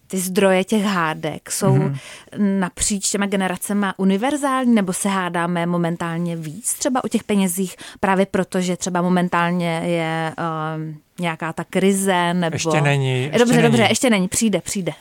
ty 0.07 0.17
zdroje 0.17 0.63
těch 0.63 0.83
hádek 0.83 1.51
jsou 1.51 1.75
mm-hmm. 1.75 1.97
napříč 2.59 3.09
těma 3.09 3.25
generacema 3.25 3.93
univerzální, 3.97 4.75
nebo 4.75 4.93
se 4.93 5.09
hádáme 5.09 5.65
momentálně 5.65 6.35
víc 6.35 6.73
třeba 6.73 7.03
o 7.03 7.07
těch 7.07 7.23
penězích, 7.23 7.75
právě 7.99 8.25
proto, 8.25 8.61
že 8.61 8.77
třeba 8.77 9.01
momentálně 9.01 9.81
je 9.85 10.33
uh, 10.37 10.95
nějaká 11.19 11.53
ta 11.53 11.63
krize, 11.63 12.33
nebo... 12.33 12.55
Ještě 12.55 12.81
není. 12.81 13.23
Ještě 13.23 13.39
dobře, 13.39 13.55
není. 13.55 13.67
dobře, 13.67 13.83
ještě 13.89 14.09
není, 14.09 14.27
přijde, 14.27 14.61
přijde. 14.61 14.91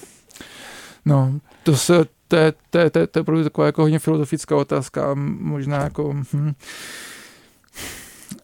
no, 1.04 1.32
to 1.62 1.76
se, 1.76 2.04
to 2.28 2.36
je, 2.36 2.52
to 2.70 2.78
je, 2.78 2.90
to 2.90 2.98
je, 2.98 3.06
to 3.06 3.18
je 3.18 3.20
opravdu 3.20 3.44
taková 3.44 3.66
jako 3.66 3.82
hodně 3.82 3.98
filozofická 3.98 4.56
otázka, 4.56 5.14
možná 5.40 5.82
jako... 5.84 6.12
Hm, 6.32 6.52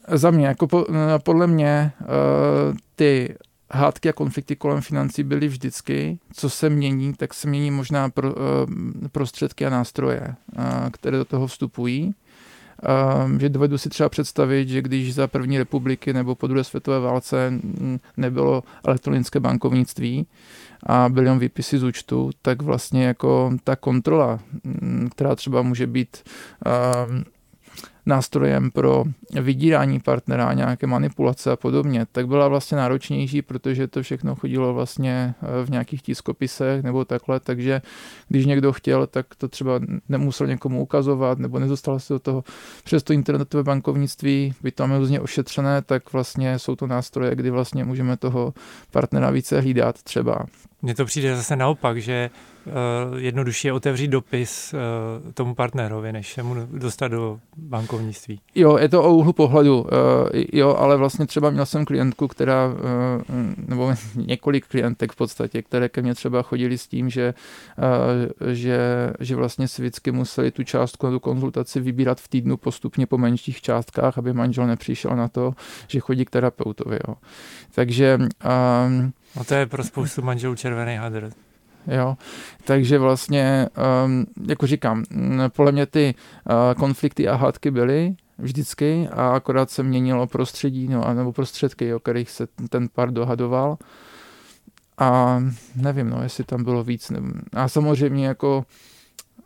za 0.09 0.31
mě, 0.31 0.47
jako 0.47 0.67
po, 0.67 0.87
podle 1.23 1.47
mě 1.47 1.93
uh, 2.00 2.76
ty 2.97 3.35
hádky 3.73 4.09
a 4.09 4.12
konflikty 4.12 4.57
kolem 4.57 4.81
financí 4.81 5.23
byly 5.23 5.49
vždycky. 5.49 6.19
Co 6.33 6.50
se 6.50 6.71
mění, 6.71 7.14
tak 7.14 7.35
se 7.35 7.49
mění 7.49 7.71
možná 7.71 8.11
pro, 8.11 8.35
eh, 8.37 9.09
prostředky 9.09 9.67
a 9.67 9.71
nástroje, 9.71 10.35
eh, 10.57 10.91
které 10.91 11.19
do 11.19 11.25
toho 11.25 11.47
vstupují. 11.47 12.14
Eh, 12.85 13.38
že 13.38 13.49
dovedu 13.49 13.79
si 13.79 13.88
třeba 13.88 14.09
představit, 14.09 14.69
že 14.69 14.83
když 14.83 15.14
za 15.14 15.26
první 15.26 15.59
republiky 15.59 16.12
nebo 16.12 16.35
po 16.35 16.47
druhé 16.47 16.64
světové 16.64 17.00
válce 17.00 17.52
nebylo 18.17 18.62
elektronické 18.85 19.41
bankovnictví 19.41 20.26
a 20.87 21.09
byly 21.09 21.26
jen 21.26 21.38
výpisy 21.38 21.79
z 21.79 21.85
účtu, 21.85 22.31
tak 22.43 22.62
vlastně 22.62 23.05
jako 23.05 23.52
ta 23.64 23.76
kontrola, 23.76 24.41
která 25.11 25.35
třeba 25.37 25.62
může 25.62 25.87
být 25.87 26.17
nástrojem 28.06 28.71
pro 28.71 29.04
vydírání 29.40 30.00
partnera, 30.00 30.52
nějaké 30.52 30.87
manipulace 30.87 31.50
a 31.50 31.56
podobně, 31.56 32.06
tak 32.12 32.26
byla 32.26 32.49
vlastně 32.49 32.76
náročnější, 32.76 33.42
protože 33.42 33.88
to 33.88 34.02
všechno 34.02 34.35
chodilo 34.35 34.75
vlastně 34.75 35.35
v 35.64 35.71
nějakých 35.71 36.02
tiskopisech 36.02 36.82
nebo 36.82 37.04
takhle, 37.04 37.40
takže 37.40 37.82
když 38.28 38.47
někdo 38.47 38.73
chtěl, 38.73 39.06
tak 39.06 39.26
to 39.38 39.49
třeba 39.49 39.80
nemusel 40.09 40.47
někomu 40.47 40.82
ukazovat 40.82 41.38
nebo 41.38 41.59
nezostal 41.59 41.99
se 41.99 42.12
do 42.12 42.18
toho 42.18 42.44
přes 42.85 43.02
to 43.02 43.12
internetové 43.12 43.62
bankovnictví, 43.62 44.54
by 44.62 44.73
to 44.73 44.82
máme 44.82 44.99
různě 44.99 45.21
ošetřené, 45.21 45.82
tak 45.82 46.12
vlastně 46.12 46.59
jsou 46.59 46.76
to 46.76 46.87
nástroje, 46.87 47.35
kdy 47.35 47.50
vlastně 47.50 47.85
můžeme 47.85 48.16
toho 48.16 48.54
partnera 48.90 49.30
více 49.30 49.61
hlídat 49.61 50.02
třeba. 50.02 50.47
Mně 50.82 50.94
to 50.94 51.04
přijde 51.04 51.37
zase 51.37 51.56
naopak, 51.56 51.99
že 51.99 52.30
jednodušší 53.16 53.69
je 53.69 53.73
otevřít 53.73 54.09
dopis 54.09 54.75
uh, 54.75 55.33
tomu 55.33 55.54
partnerovi, 55.54 56.12
než 56.12 56.33
se 56.33 56.42
mu 56.42 56.54
dostat 56.73 57.09
do 57.09 57.38
bankovnictví. 57.57 58.40
Jo, 58.54 58.76
je 58.78 58.88
to 58.88 59.02
o 59.02 59.14
úhlu 59.14 59.33
pohledu, 59.33 59.81
uh, 59.81 59.88
jo, 60.52 60.76
ale 60.78 60.97
vlastně 60.97 61.26
třeba 61.26 61.50
měl 61.50 61.66
jsem 61.66 61.85
klientku, 61.85 62.28
která, 62.28 62.75
nebo 63.57 63.95
několik 64.14 64.66
klientek 64.66 65.12
v 65.12 65.16
podstatě, 65.16 65.62
které 65.62 65.88
ke 65.88 66.02
mně 66.02 66.14
třeba 66.14 66.42
chodili 66.42 66.78
s 66.78 66.88
tím, 66.88 67.11
že, 67.11 67.35
že, 68.50 68.78
že 69.21 69.37
vlastně 69.37 69.69
si 69.69 69.83
vždycky 69.83 70.12
museli 70.12 70.50
tu 70.50 70.62
částku 70.62 71.07
na 71.07 71.12
tu 71.12 71.21
konzultaci 71.21 71.81
vybírat 71.81 72.21
v 72.21 72.28
týdnu 72.28 72.57
postupně 72.57 73.07
po 73.07 73.19
menších 73.19 73.61
částkách, 73.61 74.19
aby 74.19 74.33
manžel 74.33 74.66
nepřišel 74.66 75.16
na 75.16 75.28
to, 75.28 75.54
že 75.88 76.00
chodí 76.00 76.25
k 76.25 76.31
terapeutovi. 76.31 76.99
Jo. 77.09 77.14
Takže 77.75 78.19
um, 78.19 79.12
No 79.37 79.45
to 79.45 79.54
je 79.54 79.66
pro 79.66 79.85
spoustu 79.85 80.23
manželů 80.23 80.54
červený 80.54 80.97
hadr. 80.97 81.31
Jo, 81.87 82.17
takže 82.65 82.99
vlastně, 82.99 83.69
um, 84.05 84.27
jako 84.49 84.67
říkám, 84.67 85.05
podle 85.49 85.73
mě 85.73 85.87
ty 85.87 86.15
uh, 86.15 86.55
konflikty 86.81 87.29
a 87.29 87.35
hádky 87.37 87.71
byly 87.71 88.15
vždycky 88.39 89.09
a 89.09 89.29
akorát 89.29 89.71
se 89.71 89.83
měnilo 89.83 90.27
prostředí, 90.27 90.89
no, 90.89 91.15
nebo 91.15 91.33
prostředky, 91.33 91.95
o 91.95 92.01
kterých 92.01 92.31
se 92.31 92.47
ten 92.69 92.89
pár 92.89 93.11
dohadoval. 93.11 93.77
A 94.99 95.43
nevím, 95.77 96.11
no, 96.11 96.23
jestli 96.23 96.45
tam 96.45 96.65
bylo 96.65 96.85
víc. 96.85 97.12
A 97.53 97.69
samozřejmě 97.69 98.27
jako 98.27 98.65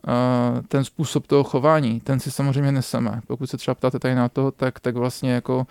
uh, 0.06 0.62
ten 0.68 0.84
způsob 0.84 1.26
toho 1.26 1.44
chování, 1.44 2.00
ten 2.00 2.20
si 2.20 2.30
samozřejmě 2.30 2.72
neseme. 2.72 3.20
Pokud 3.26 3.50
se 3.50 3.56
třeba 3.56 3.74
ptáte 3.74 3.98
tady 3.98 4.14
na 4.14 4.28
to, 4.28 4.50
tak, 4.50 4.80
tak 4.80 4.96
vlastně 4.96 5.32
jako 5.32 5.56
uh, 5.56 5.64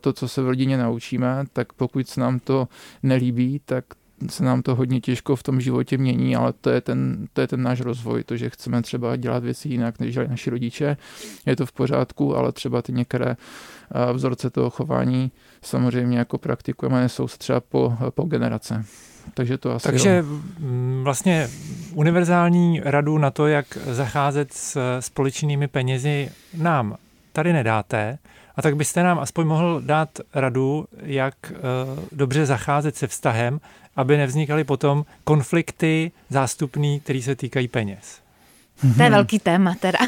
to, 0.00 0.12
co 0.12 0.28
se 0.28 0.42
v 0.42 0.46
rodině 0.46 0.78
naučíme, 0.78 1.44
tak 1.52 1.72
pokud 1.72 2.08
se 2.08 2.20
nám 2.20 2.38
to 2.38 2.68
nelíbí, 3.02 3.60
tak 3.64 3.84
se 4.30 4.44
nám 4.44 4.62
to 4.62 4.74
hodně 4.74 5.00
těžko 5.00 5.36
v 5.36 5.42
tom 5.42 5.60
životě 5.60 5.98
mění, 5.98 6.36
ale 6.36 6.52
to 6.52 6.70
je 6.70 6.80
ten, 6.80 7.26
to 7.32 7.40
je 7.40 7.46
ten 7.46 7.62
náš 7.62 7.80
rozvoj, 7.80 8.24
to, 8.24 8.36
že 8.36 8.50
chceme 8.50 8.82
třeba 8.82 9.16
dělat 9.16 9.42
věci 9.42 9.68
jinak, 9.68 10.00
než 10.00 10.14
dělali 10.14 10.30
naši 10.30 10.50
rodiče, 10.50 10.96
je 11.46 11.56
to 11.56 11.66
v 11.66 11.72
pořádku, 11.72 12.36
ale 12.36 12.52
třeba 12.52 12.82
ty 12.82 12.92
některé 12.92 13.36
vzorce 14.12 14.50
toho 14.50 14.70
chování 14.70 15.30
samozřejmě 15.62 16.18
jako 16.18 16.38
praktikujeme, 16.38 17.00
nesou 17.00 17.28
třeba 17.28 17.60
po, 17.60 17.96
po 18.10 18.22
generace. 18.24 18.84
Takže 19.34 19.58
to 19.58 19.72
asi 19.72 19.88
Takže 19.88 20.16
jo. 20.16 20.24
Vlastně 21.02 21.48
univerzální 21.94 22.80
radu 22.84 23.18
na 23.18 23.30
to, 23.30 23.46
jak 23.46 23.66
zacházet 23.86 24.52
s 24.52 25.00
společnými 25.00 25.68
penězi 25.68 26.30
nám 26.54 26.96
tady 27.32 27.52
nedáte, 27.52 28.18
a 28.58 28.62
tak 28.62 28.76
byste 28.76 29.02
nám 29.02 29.18
aspoň 29.18 29.46
mohl 29.46 29.82
dát 29.84 30.08
radu, 30.34 30.84
jak 31.02 31.34
uh, 31.50 31.58
dobře 32.12 32.46
zacházet 32.46 32.96
se 32.96 33.06
vztahem, 33.06 33.60
aby 33.96 34.16
nevznikaly 34.16 34.64
potom 34.64 35.04
konflikty 35.24 36.12
zástupný, 36.30 37.00
který 37.00 37.22
se 37.22 37.36
týkají 37.36 37.68
peněz. 37.68 38.20
To 38.96 39.02
je 39.02 39.10
velký 39.10 39.38
téma 39.38 39.74
teda. 39.80 39.98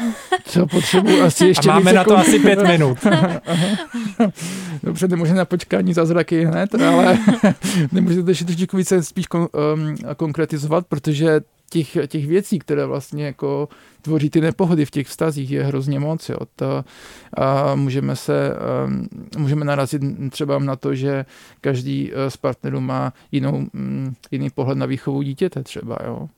Co 0.45 0.67
potřebuji 0.67 1.21
asi 1.21 1.47
ještě 1.47 1.69
A 1.69 1.73
máme 1.73 1.93
na 1.93 2.03
to 2.03 2.17
asi 2.17 2.39
pět 2.39 2.67
minut. 2.67 2.97
Dobře, 4.83 5.07
nemůžeme 5.07 5.37
na 5.37 5.45
počkání 5.45 5.93
zázraky 5.93 6.45
hned, 6.45 6.75
ale 6.75 7.17
nemůžete 7.91 8.23
to 8.23 8.29
ještě 8.29 8.45
trošičku 8.45 8.77
více 8.77 9.03
spíš 9.03 9.27
kon, 9.27 9.47
um, 9.73 9.95
konkretizovat, 10.17 10.87
protože 10.87 11.41
těch, 11.71 11.97
těch 12.07 12.27
věcí, 12.27 12.59
které 12.59 12.85
vlastně 12.85 13.25
jako 13.25 13.69
tvoří 14.01 14.29
ty 14.29 14.41
nepohody 14.41 14.85
v 14.85 14.91
těch 14.91 15.07
vztazích 15.07 15.51
je 15.51 15.63
hrozně 15.63 15.99
moc. 15.99 16.29
Jo. 16.29 16.37
To, 16.55 16.85
a 17.37 17.75
můžeme 17.75 18.15
se, 18.15 18.53
můžeme 19.37 19.65
narazit 19.65 20.01
třeba 20.29 20.59
na 20.59 20.75
to, 20.75 20.95
že 20.95 21.25
každý 21.61 22.11
eh, 22.13 22.31
z 22.31 22.37
partnerů 22.37 22.81
má 22.81 23.13
jinou, 23.31 23.55
um, 23.73 24.15
jiný 24.31 24.49
pohled 24.49 24.77
na 24.77 24.85
výchovu 24.85 25.21
dítěte 25.21 25.63
třeba. 25.63 25.97
Jo. 26.05 26.29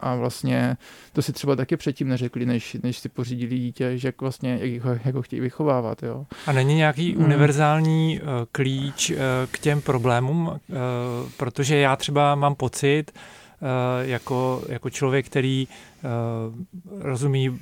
A, 0.00 0.14
vlastně 0.16 0.76
to 1.12 1.22
si 1.22 1.32
třeba 1.32 1.56
taky 1.56 1.76
předtím 1.76 2.08
neřekli, 2.08 2.46
než, 2.46 2.76
než 2.82 2.98
si 2.98 3.08
pořídili 3.08 3.58
dítě, 3.58 3.98
že 3.98 4.08
jak 4.08 4.20
vlastně, 4.20 4.58
jak 4.62 4.84
ho, 4.84 4.98
jak 5.04 5.14
ho 5.14 5.22
chtějí 5.22 5.40
vychovávat. 5.40 6.02
Jo. 6.02 6.26
A 6.46 6.52
není 6.52 6.74
nějaký 6.74 7.14
hmm. 7.14 7.24
univerzální 7.24 8.20
uh, 8.20 8.28
klíč 8.52 9.10
uh, 9.10 9.16
k 9.50 9.58
těm 9.58 9.80
problémům, 9.80 10.60
protože 11.36 11.76
já 11.76 11.96
třeba 11.96 12.34
mám 12.34 12.54
pocit, 12.54 13.12
Eh, 13.12 13.41
jako, 14.02 14.62
jako 14.68 14.90
člověk, 14.90 15.26
který 15.26 15.68
eh, 15.68 16.08
rozumí 17.00 17.58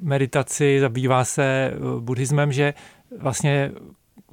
meditaci, 0.00 0.80
zabývá 0.80 1.24
se 1.24 1.44
eh, 1.44 1.78
buddhismem, 2.00 2.52
že 2.52 2.74
vlastně 3.18 3.72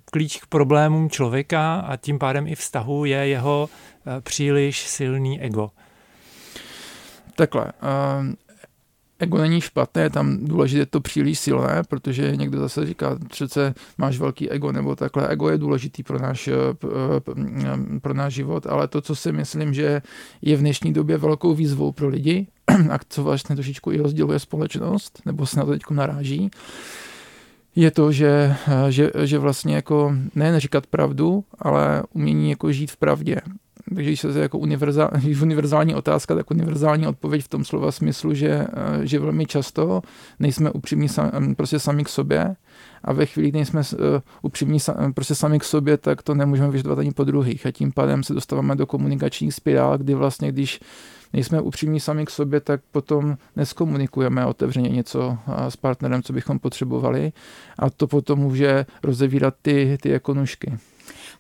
klíč 0.06 0.38
k 0.38 0.48
problémům 0.48 1.10
člověka 1.10 1.76
a 1.76 1.98
tím 1.98 2.20
pádem 2.20 2.48
i 2.48 2.56
vztahu 2.56 3.06
je 3.06 3.28
jeho 3.28 3.70
příliš 4.22 4.88
silný 4.88 5.42
ego. 5.42 5.72
Takhle, 7.36 7.72
ego 9.22 9.38
není 9.38 9.62
špatné, 9.62 10.10
tam 10.10 10.46
důležité 10.46 10.86
to 10.86 11.02
příliš 11.02 11.40
silné, 11.40 11.84
protože 11.90 12.36
někdo 12.36 12.60
zase 12.60 12.86
říká, 12.86 13.18
přece 13.30 13.74
máš 13.98 14.20
velký 14.20 14.50
ego 14.50 14.72
nebo 14.72 14.96
takhle. 14.96 15.28
Ego 15.28 15.50
je 15.50 15.58
důležitý 15.58 16.04
pro 16.04 16.20
náš, 16.20 16.48
eh, 16.48 16.54
eh, 16.86 18.00
pro 18.02 18.14
náš 18.14 18.34
život, 18.34 18.68
ale 18.68 18.88
to, 18.88 19.02
co 19.02 19.16
si 19.16 19.32
myslím, 19.32 19.74
že 19.74 20.02
je 20.42 20.58
v 20.58 20.60
dnešní 20.60 20.94
době 20.94 21.18
velkou 21.18 21.54
výzvou 21.54 21.92
pro 21.92 22.08
lidi 22.08 22.48
a 22.92 23.00
co 23.10 23.24
vlastně 23.24 23.56
trošičku 23.56 23.92
i 23.92 23.98
rozděluje 23.98 24.40
společnost, 24.40 25.22
nebo 25.26 25.46
se 25.46 25.60
na 25.60 25.66
to 25.66 25.72
teď 25.72 25.82
naráží, 25.90 26.52
je 27.76 27.92
to, 27.92 28.12
že, 28.12 28.56
eh, 28.68 28.92
že, 28.92 29.12
že 29.24 29.38
vlastně 29.38 29.76
jako 29.76 30.14
nejen 30.36 30.60
říkat 30.60 30.88
pravdu, 30.88 31.44
ale 31.60 32.04
umění 32.14 32.50
jako 32.50 32.72
žít 32.72 32.92
v 32.92 32.98
pravdě. 32.98 33.42
Takže 33.96 34.10
když 34.10 34.20
se 34.20 34.40
jako 34.40 34.58
univerzál, 34.58 35.10
univerzální 35.42 35.96
otázka, 35.96 36.36
tak 36.36 36.52
univerzální 36.52 37.08
odpověď 37.08 37.44
v 37.44 37.48
tom 37.48 37.66
slova 37.66 37.92
smyslu, 37.92 38.34
že, 38.34 38.50
eh, 38.50 38.68
že 39.08 39.20
velmi 39.20 39.46
často 39.46 40.02
nejsme 40.40 40.72
upřímní 40.72 41.10
sami, 41.10 41.56
prostě 41.56 41.80
sami 41.80 42.04
k 42.04 42.10
sobě 42.10 42.56
a 43.04 43.14
ve 43.14 43.26
chvíli, 43.26 43.50
kdy 43.50 43.58
nejsme 43.58 43.82
uh, 43.82 43.98
upřímní 44.42 44.80
prostě 45.14 45.36
sami 45.36 45.60
k 45.60 45.64
sobě, 45.64 45.98
tak 45.98 46.22
to 46.22 46.36
nemůžeme 46.36 46.70
vyžadovat 46.70 47.00
ani 47.00 47.12
po 47.12 47.24
druhých 47.24 47.66
a 47.66 47.72
tím 47.72 47.92
pádem 47.92 48.24
se 48.24 48.34
dostáváme 48.34 48.76
do 48.76 48.86
komunikačních 48.86 49.54
spirál, 49.54 49.98
kdy 49.98 50.14
vlastně, 50.14 50.52
když 50.52 50.80
nejsme 51.34 51.62
upřímní 51.62 52.00
sami 52.00 52.26
k 52.26 52.30
sobě, 52.30 52.60
tak 52.60 52.82
potom 52.92 53.38
neskomunikujeme 53.56 54.46
otevřeně 54.46 54.90
něco 54.90 55.38
s 55.70 55.76
partnerem, 55.76 56.24
co 56.24 56.34
bychom 56.34 56.60
potřebovali 56.60 57.32
a 57.80 57.90
to 57.90 58.08
potom 58.08 58.40
může 58.40 58.86
rozevírat 59.04 59.54
ty, 59.62 59.98
ty 60.02 60.10
jako 60.10 60.34
nůžky. 60.34 60.78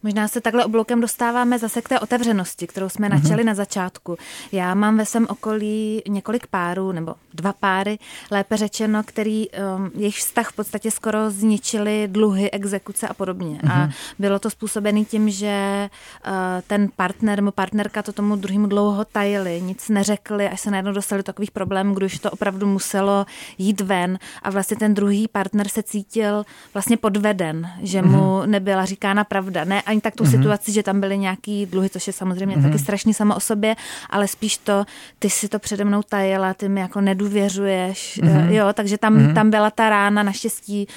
Možná 0.03 0.27
se 0.27 0.41
takhle 0.41 0.65
obloukem 0.65 1.01
dostáváme 1.01 1.59
zase 1.59 1.81
k 1.81 1.89
té 1.89 1.99
otevřenosti, 1.99 2.67
kterou 2.67 2.89
jsme 2.89 3.09
mm-hmm. 3.09 3.23
načali 3.23 3.43
na 3.43 3.53
začátku. 3.53 4.17
Já 4.51 4.73
mám 4.73 4.97
ve 4.97 5.05
svém 5.05 5.27
okolí 5.29 6.01
několik 6.07 6.47
párů, 6.47 6.91
nebo 6.91 7.15
dva 7.33 7.53
páry, 7.53 7.99
lépe 8.31 8.57
řečeno, 8.57 9.03
který 9.03 9.47
um, 9.49 9.91
jejich 9.95 10.17
vztah 10.17 10.49
v 10.49 10.55
podstatě 10.55 10.91
skoro 10.91 11.31
zničili 11.31 12.07
dluhy, 12.11 12.51
exekuce 12.51 13.07
a 13.07 13.13
podobně. 13.13 13.57
Mm-hmm. 13.57 13.71
A 13.71 13.79
mhm. 13.79 13.91
bylo 14.19 14.39
to 14.39 14.49
způsobené 14.49 15.03
tím, 15.03 15.29
že 15.29 15.89
uh, 16.27 16.31
ten 16.67 16.89
partner 16.95 17.39
nebo 17.39 17.51
partnerka 17.51 18.03
to 18.03 18.13
tomu 18.13 18.35
druhému 18.35 18.67
dlouho 18.67 19.05
tajili, 19.05 19.61
nic 19.61 19.89
neřekli, 19.89 20.49
až 20.49 20.61
se 20.61 20.71
najednou 20.71 20.91
dostali 20.91 21.19
do 21.19 21.23
takových 21.23 21.51
problémů, 21.51 21.93
když 21.93 22.19
to 22.19 22.31
opravdu 22.31 22.67
muselo 22.67 23.25
jít 23.57 23.81
ven 23.81 24.19
a 24.41 24.49
vlastně 24.49 24.77
ten 24.77 24.93
druhý 24.93 25.27
partner 25.27 25.67
se 25.67 25.83
cítil 25.83 26.43
vlastně 26.73 26.97
podveden, 26.97 27.69
že 27.81 28.01
mu 28.01 28.17
mm-hmm. 28.17 28.45
nebyla 28.45 28.85
říkána 28.85 29.23
pravda. 29.23 29.65
Ne 29.65 29.81
ani 29.91 30.01
tak 30.01 30.15
tu 30.15 30.23
mm-hmm. 30.23 30.31
situaci, 30.31 30.71
že 30.71 30.83
tam 30.83 30.99
byly 30.99 31.17
nějaký 31.17 31.65
dluhy, 31.65 31.89
což 31.89 32.07
je 32.07 32.13
samozřejmě 32.13 32.57
mm-hmm. 32.57 32.63
taky 32.63 32.79
strašný 32.79 33.13
samo 33.13 33.35
o 33.35 33.39
sobě, 33.39 33.75
ale 34.09 34.27
spíš 34.27 34.57
to, 34.57 34.85
ty 35.19 35.29
si 35.29 35.47
to 35.47 35.59
přede 35.59 35.85
mnou 35.85 36.01
tajila, 36.01 36.53
ty 36.53 36.69
mi 36.69 36.79
jako 36.79 37.01
nedůvěřuješ, 37.01 38.19
mm-hmm. 38.23 38.49
jo, 38.49 38.65
takže 38.73 38.97
tam, 38.97 39.17
mm-hmm. 39.17 39.33
tam 39.33 39.49
byla 39.49 39.69
ta 39.71 39.89
rána, 39.89 40.23
naštěstí 40.23 40.87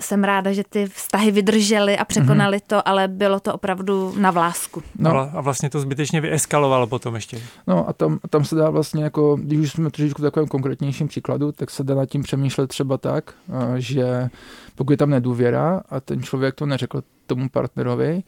jsem 0.00 0.24
ráda, 0.24 0.52
že 0.52 0.64
ty 0.68 0.86
vztahy 0.86 1.30
vydržely 1.30 1.98
a 1.98 2.04
překonali 2.04 2.56
mm-hmm. 2.56 2.66
to, 2.66 2.88
ale 2.88 3.08
bylo 3.08 3.40
to 3.40 3.54
opravdu 3.54 4.14
na 4.18 4.30
vlásku. 4.30 4.82
No. 4.98 5.30
A 5.32 5.40
vlastně 5.40 5.70
to 5.70 5.80
zbytečně 5.80 6.20
vyeskalovalo 6.20 6.86
potom 6.86 7.14
ještě. 7.14 7.40
No 7.66 7.88
a 7.88 7.92
tam, 7.92 8.18
tam 8.30 8.44
se 8.44 8.54
dá 8.54 8.70
vlastně 8.70 9.04
jako, 9.04 9.36
když 9.36 9.58
už 9.58 9.72
jsme 9.72 9.90
trošičku 9.90 10.22
v 10.22 10.24
takovém 10.24 10.48
konkrétnějším 10.48 11.08
příkladu, 11.08 11.52
tak 11.52 11.70
se 11.70 11.84
dá 11.84 11.94
nad 11.94 12.06
tím 12.06 12.22
přemýšlet 12.22 12.66
třeba 12.66 12.98
tak, 12.98 13.34
že 13.76 14.28
pokud 14.74 14.90
je 14.90 14.96
tam 14.96 15.10
nedůvěra 15.10 15.82
a 15.90 16.00
ten 16.00 16.22
člověk 16.22 16.54
to 16.54 16.66
neřekl 16.66 17.02
tomu 17.26 17.48
partnerovi, 17.48 18.22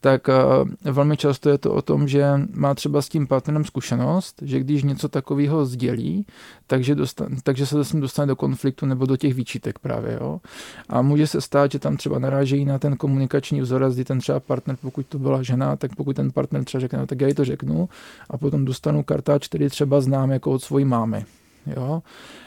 tak 0.00 0.28
uh, 0.28 0.92
velmi 0.92 1.16
často 1.16 1.50
je 1.50 1.58
to 1.58 1.74
o 1.74 1.82
tom, 1.82 2.08
že 2.08 2.24
má 2.54 2.74
třeba 2.74 3.02
s 3.02 3.08
tím 3.08 3.26
partnerem 3.26 3.64
zkušenost, 3.64 4.42
že 4.42 4.60
když 4.60 4.82
něco 4.82 5.08
takového 5.08 5.66
sdělí, 5.66 6.26
takže, 6.66 6.94
dostan, 6.94 7.28
takže 7.42 7.66
se 7.66 7.84
s 7.84 7.92
ním 7.92 8.02
dostane 8.02 8.26
do 8.26 8.36
konfliktu 8.36 8.86
nebo 8.86 9.06
do 9.06 9.16
těch 9.16 9.34
výčitek 9.34 9.78
právě. 9.78 10.18
Jo? 10.20 10.40
A 10.88 11.02
může 11.02 11.26
se 11.26 11.40
stát, 11.40 11.72
že 11.72 11.78
tam 11.78 11.96
třeba 11.96 12.18
narážejí 12.18 12.64
na 12.64 12.78
ten 12.78 12.96
komunikační 12.96 13.60
vzorec, 13.60 13.94
kdy 13.94 14.04
ten 14.04 14.18
třeba 14.18 14.40
partner, 14.40 14.76
pokud 14.80 15.06
to 15.06 15.18
byla 15.18 15.42
žena, 15.42 15.76
tak 15.76 15.96
pokud 15.96 16.16
ten 16.16 16.32
partner 16.32 16.64
třeba 16.64 16.80
řekne, 16.80 16.98
no, 16.98 17.06
tak 17.06 17.20
já 17.20 17.28
jí 17.28 17.34
to 17.34 17.44
řeknu 17.44 17.88
a 18.30 18.38
potom 18.38 18.64
dostanu 18.64 19.02
kartáč, 19.02 19.48
který 19.48 19.68
třeba 19.68 20.00
znám 20.00 20.30
jako 20.30 20.50
od 20.50 20.62
svojí 20.62 20.84
mámy. 20.84 21.24
Jo? 21.66 22.02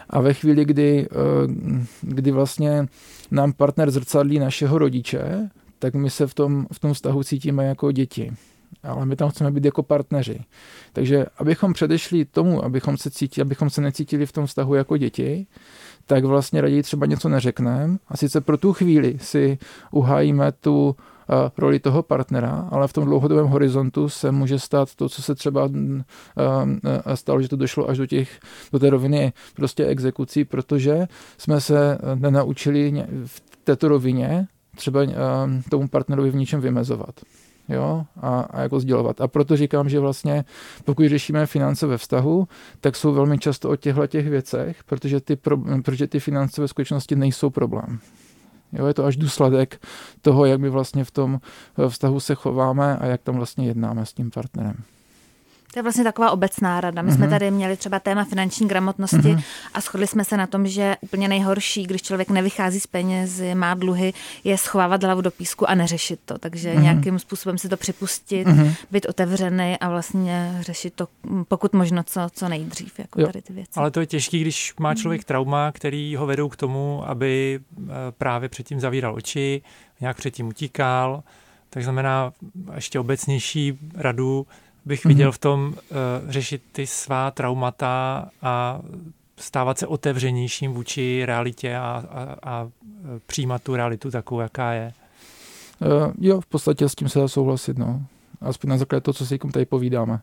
A 0.09 0.21
ve 0.21 0.33
chvíli, 0.33 0.65
kdy, 0.65 1.07
eh, 1.12 1.15
kdy 2.01 2.31
vlastně 2.31 2.88
nám 3.31 3.53
partner 3.53 3.91
zrcadlí 3.91 4.39
našeho 4.39 4.77
rodiče, 4.77 5.49
tak 5.79 5.93
my 5.93 6.09
se 6.09 6.27
v 6.27 6.33
tom, 6.33 6.67
v 6.73 6.79
tom 6.79 6.93
vztahu 6.93 7.23
cítíme 7.23 7.65
jako 7.65 7.91
děti. 7.91 8.31
Ale 8.83 9.05
my 9.05 9.15
tam 9.15 9.29
chceme 9.29 9.51
být 9.51 9.65
jako 9.65 9.83
partneři. 9.83 10.39
Takže 10.93 11.25
abychom 11.37 11.73
předešli 11.73 12.25
tomu, 12.25 12.65
abychom 12.65 12.97
se, 12.97 13.11
cítili, 13.11 13.41
abychom 13.41 13.69
se 13.69 13.81
necítili 13.81 14.25
v 14.25 14.31
tom 14.31 14.45
vztahu 14.45 14.75
jako 14.75 14.97
děti, 14.97 15.47
tak 16.05 16.25
vlastně 16.25 16.61
raději 16.61 16.83
třeba 16.83 17.05
něco 17.05 17.29
neřekneme 17.29 17.97
a 18.07 18.17
sice 18.17 18.41
pro 18.41 18.57
tu 18.57 18.73
chvíli 18.73 19.17
si 19.21 19.57
uhájíme 19.91 20.51
tu 20.51 20.95
roli 21.57 21.79
toho 21.79 22.03
partnera, 22.03 22.67
ale 22.71 22.87
v 22.87 22.93
tom 22.93 23.05
dlouhodobém 23.05 23.47
horizontu 23.47 24.09
se 24.09 24.31
může 24.31 24.59
stát 24.59 24.95
to, 24.95 25.09
co 25.09 25.21
se 25.21 25.35
třeba 25.35 25.69
stalo, 27.15 27.41
že 27.41 27.47
to 27.47 27.55
došlo 27.55 27.89
až 27.89 27.97
do, 27.97 28.05
těch, 28.05 28.39
do 28.71 28.79
té 28.79 28.89
roviny 28.89 29.33
prostě 29.55 29.85
exekucí, 29.85 30.45
protože 30.45 31.07
jsme 31.37 31.61
se 31.61 31.97
nenaučili 32.15 33.05
v 33.25 33.41
této 33.63 33.87
rovině 33.87 34.47
třeba 34.79 34.99
tomu 35.69 35.87
partnerovi 35.87 36.29
v 36.29 36.35
ničem 36.35 36.61
vymezovat 36.61 37.19
jo, 37.69 38.05
a, 38.21 38.39
a 38.39 38.61
jako 38.61 38.79
sdělovat. 38.79 39.21
A 39.21 39.27
proto 39.27 39.57
říkám, 39.57 39.89
že 39.89 39.99
vlastně 39.99 40.45
pokud 40.85 41.07
řešíme 41.07 41.45
finance 41.45 41.87
ve 41.87 41.97
vztahu, 41.97 42.47
tak 42.79 42.95
jsou 42.95 43.13
velmi 43.13 43.37
často 43.37 43.69
o 43.69 43.75
těchto 43.75 44.07
těch 44.07 44.29
věcech, 44.29 44.83
protože 44.83 45.19
ty, 45.19 45.35
pro, 45.35 45.57
protože 45.57 46.07
ty 46.07 46.19
finance 46.19 46.61
ve 46.61 46.67
skutečnosti 46.67 47.15
nejsou 47.15 47.49
problém. 47.49 47.99
Jo, 48.73 48.85
je 48.85 48.93
to 48.93 49.05
až 49.05 49.17
důsledek 49.17 49.85
toho, 50.21 50.45
jak 50.45 50.59
my 50.59 50.69
vlastně 50.69 51.03
v 51.03 51.11
tom 51.11 51.39
vztahu 51.89 52.19
se 52.19 52.35
chováme 52.35 52.97
a 52.97 53.05
jak 53.05 53.21
tam 53.21 53.35
vlastně 53.35 53.67
jednáme 53.67 54.05
s 54.05 54.13
tím 54.13 54.31
partnerem. 54.31 54.75
To 55.73 55.79
je 55.79 55.84
vlastně 55.84 56.03
taková 56.03 56.32
obecná 56.32 56.82
rada. 56.82 57.01
My 57.01 57.10
mm-hmm. 57.10 57.15
jsme 57.15 57.25
mhm. 57.25 57.29
tady 57.29 57.51
měli 57.51 57.77
třeba 57.77 57.99
téma 57.99 58.25
finanční 58.25 58.67
gramotnosti 58.67 59.17
mm-hmm. 59.17 59.43
a 59.73 59.82
shodli 59.82 60.08
jsme 60.08 60.25
se 60.25 60.38
na 60.38 60.47
tom, 60.47 60.67
že 60.67 60.95
úplně 61.01 61.27
nejhorší, 61.27 61.84
když 61.84 62.01
člověk 62.01 62.29
nevychází 62.29 62.79
z 62.79 62.88
penězi, 62.88 63.55
má 63.55 63.73
dluhy, 63.73 64.13
je 64.43 64.58
schovávat 64.58 65.03
hlavu 65.03 65.21
do 65.21 65.32
písku 65.32 65.69
a 65.69 65.75
neřešit 65.75 66.19
to. 66.25 66.38
Takže 66.38 66.73
mm-hmm. 66.73 66.82
nějakým 66.82 67.19
způsobem 67.19 67.58
si 67.58 67.69
to 67.69 67.77
připustit, 67.77 68.47
mm-hmm. 68.47 68.75
být 68.91 69.05
otevřený 69.05 69.77
a 69.79 69.89
vlastně 69.89 70.58
řešit 70.62 70.93
to 70.93 71.08
pokud 71.47 71.73
možno 71.73 72.03
co, 72.03 72.21
co 72.34 72.49
nejdřív, 72.49 72.99
jako 72.99 73.21
jo. 73.21 73.27
tady 73.27 73.41
ty 73.41 73.53
věci. 73.53 73.71
Ale 73.75 73.91
to 73.91 73.99
je 73.99 74.05
těžké, 74.05 74.38
když 74.38 74.73
má 74.79 74.95
člověk 74.95 75.23
trauma, 75.23 75.71
který 75.71 76.15
ho 76.15 76.25
vedou 76.25 76.49
k 76.49 76.55
tomu, 76.55 77.03
aby 77.05 77.60
eh, 77.60 77.89
právě 78.17 78.49
předtím 78.49 78.79
zavíral 78.79 79.15
oči, 79.15 79.62
nějak 80.01 80.17
předtím 80.17 80.47
utíkal. 80.47 81.23
Tak 81.69 81.84
znamená 81.84 82.34
ještě 82.75 82.99
obecnější 82.99 83.79
radu, 83.95 84.47
bych 84.85 85.05
viděl 85.05 85.27
mhm. 85.27 85.31
v 85.31 85.37
tom 85.37 85.67
uh, 85.67 85.97
řešit 86.29 86.61
ty 86.71 86.87
svá 86.87 87.31
traumata 87.31 88.25
a 88.41 88.79
stávat 89.37 89.77
se 89.77 89.87
otevřenějším 89.87 90.73
vůči 90.73 91.25
realitě 91.25 91.75
a, 91.75 92.03
a, 92.09 92.35
a 92.43 92.69
přijímat 93.25 93.63
tu 93.63 93.75
realitu 93.75 94.11
takovou, 94.11 94.41
jaká 94.41 94.71
je. 94.71 94.93
Uh, 95.79 96.13
jo, 96.19 96.41
v 96.41 96.45
podstatě 96.45 96.89
s 96.89 96.95
tím 96.95 97.09
se 97.09 97.19
dá 97.19 97.27
souhlasit, 97.27 97.77
no. 97.77 98.01
Aspoň 98.41 98.69
na 98.69 98.77
základě 98.77 99.01
toho, 99.01 99.13
co 99.13 99.25
si 99.25 99.37
tady 99.37 99.65
povídáme. 99.65 100.19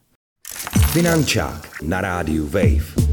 Finančák 0.92 1.82
na 1.82 2.00
rádiu 2.00 2.46
Wave. 2.46 3.05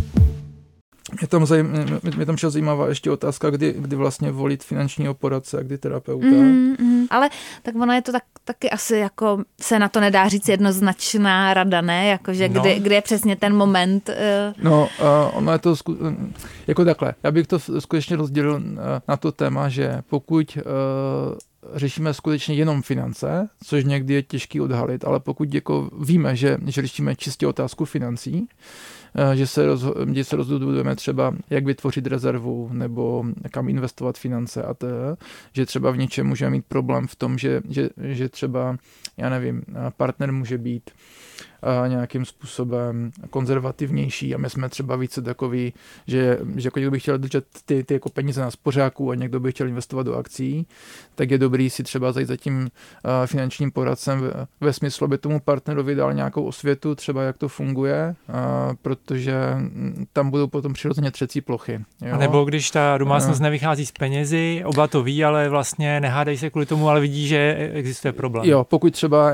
Mě 1.19 1.27
tam, 1.27 1.45
zajím, 1.45 1.99
mě 2.15 2.25
tam 2.25 2.37
šla 2.37 2.49
zajímavá 2.49 2.87
ještě 2.87 3.11
otázka, 3.11 3.49
kdy, 3.49 3.75
kdy 3.77 3.95
vlastně 3.95 4.31
volit 4.31 4.63
finančního 4.63 5.13
poradce 5.13 5.59
a 5.59 5.63
kdy 5.63 5.77
terapeuta. 5.77 6.27
Mm, 6.27 6.75
mm, 6.79 7.05
ale 7.09 7.29
tak 7.63 7.75
ono 7.75 7.93
je 7.93 8.01
to 8.01 8.11
tak, 8.11 8.23
taky 8.43 8.69
asi 8.69 8.95
jako 8.95 9.43
se 9.61 9.79
na 9.79 9.89
to 9.89 9.99
nedá 9.99 10.27
říct 10.27 10.49
jednoznačná 10.49 11.53
rada, 11.53 11.81
ne? 11.81 12.07
Jakože 12.07 12.49
no. 12.49 12.61
kdy, 12.61 12.79
kdy 12.79 12.95
je 12.95 13.01
přesně 13.01 13.35
ten 13.35 13.55
moment. 13.55 14.09
Uh... 14.09 14.63
No, 14.63 14.89
uh, 15.01 15.37
ono 15.37 15.51
je 15.51 15.59
to 15.59 15.75
zku, 15.75 15.97
jako 16.67 16.85
takhle. 16.85 17.13
Já 17.23 17.31
bych 17.31 17.47
to 17.47 17.59
skutečně 17.59 18.15
rozdělil 18.15 18.53
uh, 18.53 18.79
na 19.07 19.17
to 19.17 19.31
téma, 19.31 19.69
že 19.69 20.01
pokud 20.09 20.57
uh, 20.57 20.63
řešíme 21.75 22.13
skutečně 22.13 22.55
jenom 22.55 22.81
finance, 22.81 23.49
což 23.63 23.83
někdy 23.83 24.13
je 24.13 24.23
těžký 24.23 24.61
odhalit, 24.61 25.05
ale 25.05 25.19
pokud 25.19 25.53
jako 25.53 25.89
víme, 25.99 26.35
že, 26.35 26.57
že 26.67 26.81
řešíme 26.81 27.15
čistě 27.15 27.47
otázku 27.47 27.85
financí, 27.85 28.47
že 29.33 29.47
se, 29.47 29.67
rozho- 29.67 30.23
se 30.23 30.35
rozhodujeme 30.35 30.95
třeba, 30.95 31.33
jak 31.49 31.65
vytvořit 31.65 32.07
rezervu 32.07 32.69
nebo 32.73 33.25
kam 33.51 33.69
investovat 33.69 34.17
finance 34.17 34.63
a 34.63 34.73
to, 34.73 34.87
že 35.53 35.65
třeba 35.65 35.91
v 35.91 35.97
něčem 35.97 36.27
můžeme 36.27 36.51
mít 36.51 36.65
problém 36.65 37.07
v 37.07 37.15
tom, 37.15 37.37
že, 37.37 37.61
že, 37.69 37.89
že 38.01 38.29
třeba, 38.29 38.77
já 39.17 39.29
nevím, 39.29 39.63
partner 39.97 40.31
může 40.31 40.57
být 40.57 40.91
nějakým 41.87 42.25
způsobem 42.25 43.11
konzervativnější 43.29 44.35
a 44.35 44.37
my 44.37 44.49
jsme 44.49 44.69
třeba 44.69 44.95
více 44.95 45.21
takový, 45.21 45.73
že, 46.07 46.39
že 46.55 46.67
jako 46.67 46.79
někdo 46.79 46.91
by 46.91 46.99
chtěl 46.99 47.17
držet 47.17 47.45
ty, 47.65 47.83
ty 47.83 47.93
jako 47.93 48.09
peníze 48.09 48.41
na 48.41 48.51
spořáku 48.51 49.11
a 49.11 49.15
někdo 49.15 49.39
by 49.39 49.51
chtěl 49.51 49.67
investovat 49.67 50.03
do 50.03 50.15
akcí, 50.15 50.67
tak 51.15 51.31
je 51.31 51.37
dobrý 51.37 51.69
si 51.69 51.83
třeba 51.83 52.11
zajít 52.11 52.27
za 52.27 52.37
tím 52.37 52.69
finančním 53.25 53.71
poradcem 53.71 54.19
ve, 54.19 54.31
ve 54.61 54.73
smyslu, 54.73 55.05
aby 55.05 55.17
tomu 55.17 55.39
partnerovi 55.39 55.95
dal 55.95 56.13
nějakou 56.13 56.43
osvětu, 56.43 56.95
třeba 56.95 57.23
jak 57.23 57.37
to 57.37 57.47
funguje, 57.47 58.15
protože 58.81 59.33
tam 60.13 60.29
budou 60.29 60.47
potom 60.47 60.73
přirozeně 60.73 61.11
třecí 61.11 61.41
plochy. 61.41 61.79
Jo? 62.01 62.13
A 62.13 62.17
nebo 62.17 62.45
když 62.45 62.71
ta 62.71 62.97
domácnost 62.97 63.41
nevychází 63.41 63.85
z 63.85 63.91
penězi, 63.91 64.63
oba 64.65 64.87
to 64.87 65.03
ví, 65.03 65.23
ale 65.23 65.49
vlastně 65.49 65.99
nehádají 65.99 66.37
se 66.37 66.49
kvůli 66.49 66.65
tomu, 66.65 66.89
ale 66.89 66.99
vidí, 66.99 67.27
že 67.27 67.71
existuje 67.73 68.11
problém. 68.11 68.45
Jo, 68.45 68.63
pokud 68.63 68.93
třeba, 68.93 69.31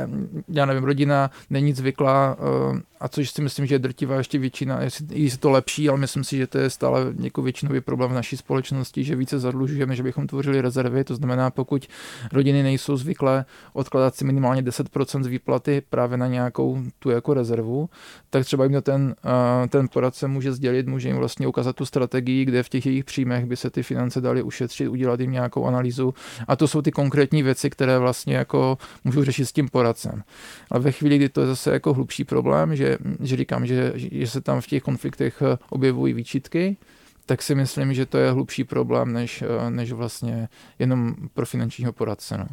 já 0.47 0.65
nevím, 0.65 0.83
rodina 0.83 1.31
není 1.49 1.73
zvyklá 1.73 2.18
Eh, 2.39 2.81
a 2.99 3.07
což 3.07 3.29
si 3.29 3.41
myslím, 3.41 3.65
že 3.65 3.75
je 3.75 3.79
drtivá 3.79 4.15
ještě 4.15 4.37
většina, 4.37 4.81
jestli, 4.81 5.37
to 5.39 5.49
lepší, 5.49 5.89
ale 5.89 5.97
myslím 5.97 6.23
si, 6.23 6.37
že 6.37 6.47
to 6.47 6.57
je 6.57 6.69
stále 6.69 7.13
jako 7.19 7.41
většinový 7.41 7.81
problém 7.81 8.11
v 8.11 8.13
naší 8.13 8.37
společnosti, 8.37 9.03
že 9.03 9.15
více 9.15 9.39
zadlužujeme, 9.39 9.95
že 9.95 10.03
bychom 10.03 10.27
tvořili 10.27 10.61
rezervy, 10.61 11.03
to 11.03 11.15
znamená, 11.15 11.51
pokud 11.51 11.87
rodiny 12.31 12.63
nejsou 12.63 12.97
zvyklé 12.97 13.45
odkladat 13.73 14.15
si 14.15 14.25
minimálně 14.25 14.61
10% 14.61 15.23
z 15.23 15.27
výplaty 15.27 15.81
právě 15.89 16.17
na 16.17 16.27
nějakou 16.27 16.83
tu 16.99 17.09
jako 17.09 17.33
rezervu, 17.33 17.89
tak 18.29 18.45
třeba 18.45 18.63
jim 18.63 18.81
ten, 18.81 19.15
eh, 19.25 19.67
ten 19.67 19.87
poradce 19.87 20.27
může 20.27 20.53
sdělit, 20.53 20.87
může 20.87 21.07
jim 21.09 21.17
vlastně 21.17 21.47
ukázat 21.47 21.75
tu 21.75 21.85
strategii, 21.85 22.45
kde 22.45 22.63
v 22.63 22.69
těch 22.69 22.85
jejich 22.85 23.05
příjmech 23.05 23.45
by 23.45 23.55
se 23.55 23.69
ty 23.69 23.83
finance 23.83 24.21
daly 24.21 24.43
ušetřit, 24.43 24.87
udělat 24.87 25.19
jim 25.19 25.31
nějakou 25.31 25.65
analýzu 25.65 26.13
a 26.47 26.55
to 26.55 26.67
jsou 26.67 26.81
ty 26.81 26.91
konkrétní 26.91 27.43
věci, 27.43 27.69
které 27.69 27.99
vlastně 27.99 28.35
jako 28.35 28.77
můžou 29.03 29.23
řešit 29.23 29.45
s 29.45 29.51
tím 29.51 29.69
poradcem. 29.69 30.23
A 30.71 30.79
ve 30.79 30.91
chvíli, 30.91 31.17
kdy 31.17 31.29
to 31.29 31.41
je 31.41 31.47
zase 31.47 31.71
jako 31.71 31.93
hlubší 31.93 32.08
problém, 32.23 32.75
že, 32.75 32.97
že 33.19 33.35
říkám, 33.35 33.65
že, 33.65 33.93
že 33.95 34.27
se 34.27 34.41
tam 34.41 34.61
v 34.61 34.67
těch 34.67 34.83
konfliktech 34.83 35.41
eh, 35.41 35.57
objevují 35.69 36.13
výčitky, 36.13 36.77
tak 37.25 37.41
si 37.41 37.55
myslím, 37.55 37.93
že 37.93 38.05
to 38.05 38.17
je 38.17 38.31
hlubší 38.31 38.63
problém, 38.63 39.13
než, 39.13 39.41
eh, 39.41 39.69
než 39.69 39.91
vlastně 39.91 40.49
jenom 40.79 41.15
pro 41.33 41.45
finančního 41.45 41.93
poradce. 41.93 42.37
No. 42.37 42.47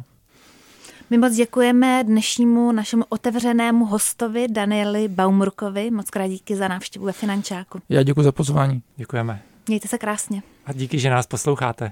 My 1.09 1.17
moc 1.17 1.33
děkujeme 1.33 2.03
dnešnímu 2.03 2.71
našemu 2.71 3.03
otevřenému 3.09 3.85
hostovi 3.85 4.47
Danieli 4.47 5.07
Baumurkovi. 5.07 5.91
Moc 5.91 6.09
krát 6.09 6.27
díky 6.27 6.55
za 6.55 6.67
návštěvu 6.67 7.05
ve 7.05 7.11
Finančáku. 7.11 7.79
Já 7.89 8.03
děkuji 8.03 8.23
za 8.23 8.31
pozvání. 8.31 8.81
Děkujeme. 8.95 9.41
Mějte 9.67 9.87
se 9.87 9.97
krásně. 9.97 10.43
A 10.65 10.73
díky, 10.73 10.99
že 10.99 11.09
nás 11.09 11.27
posloucháte. 11.27 11.91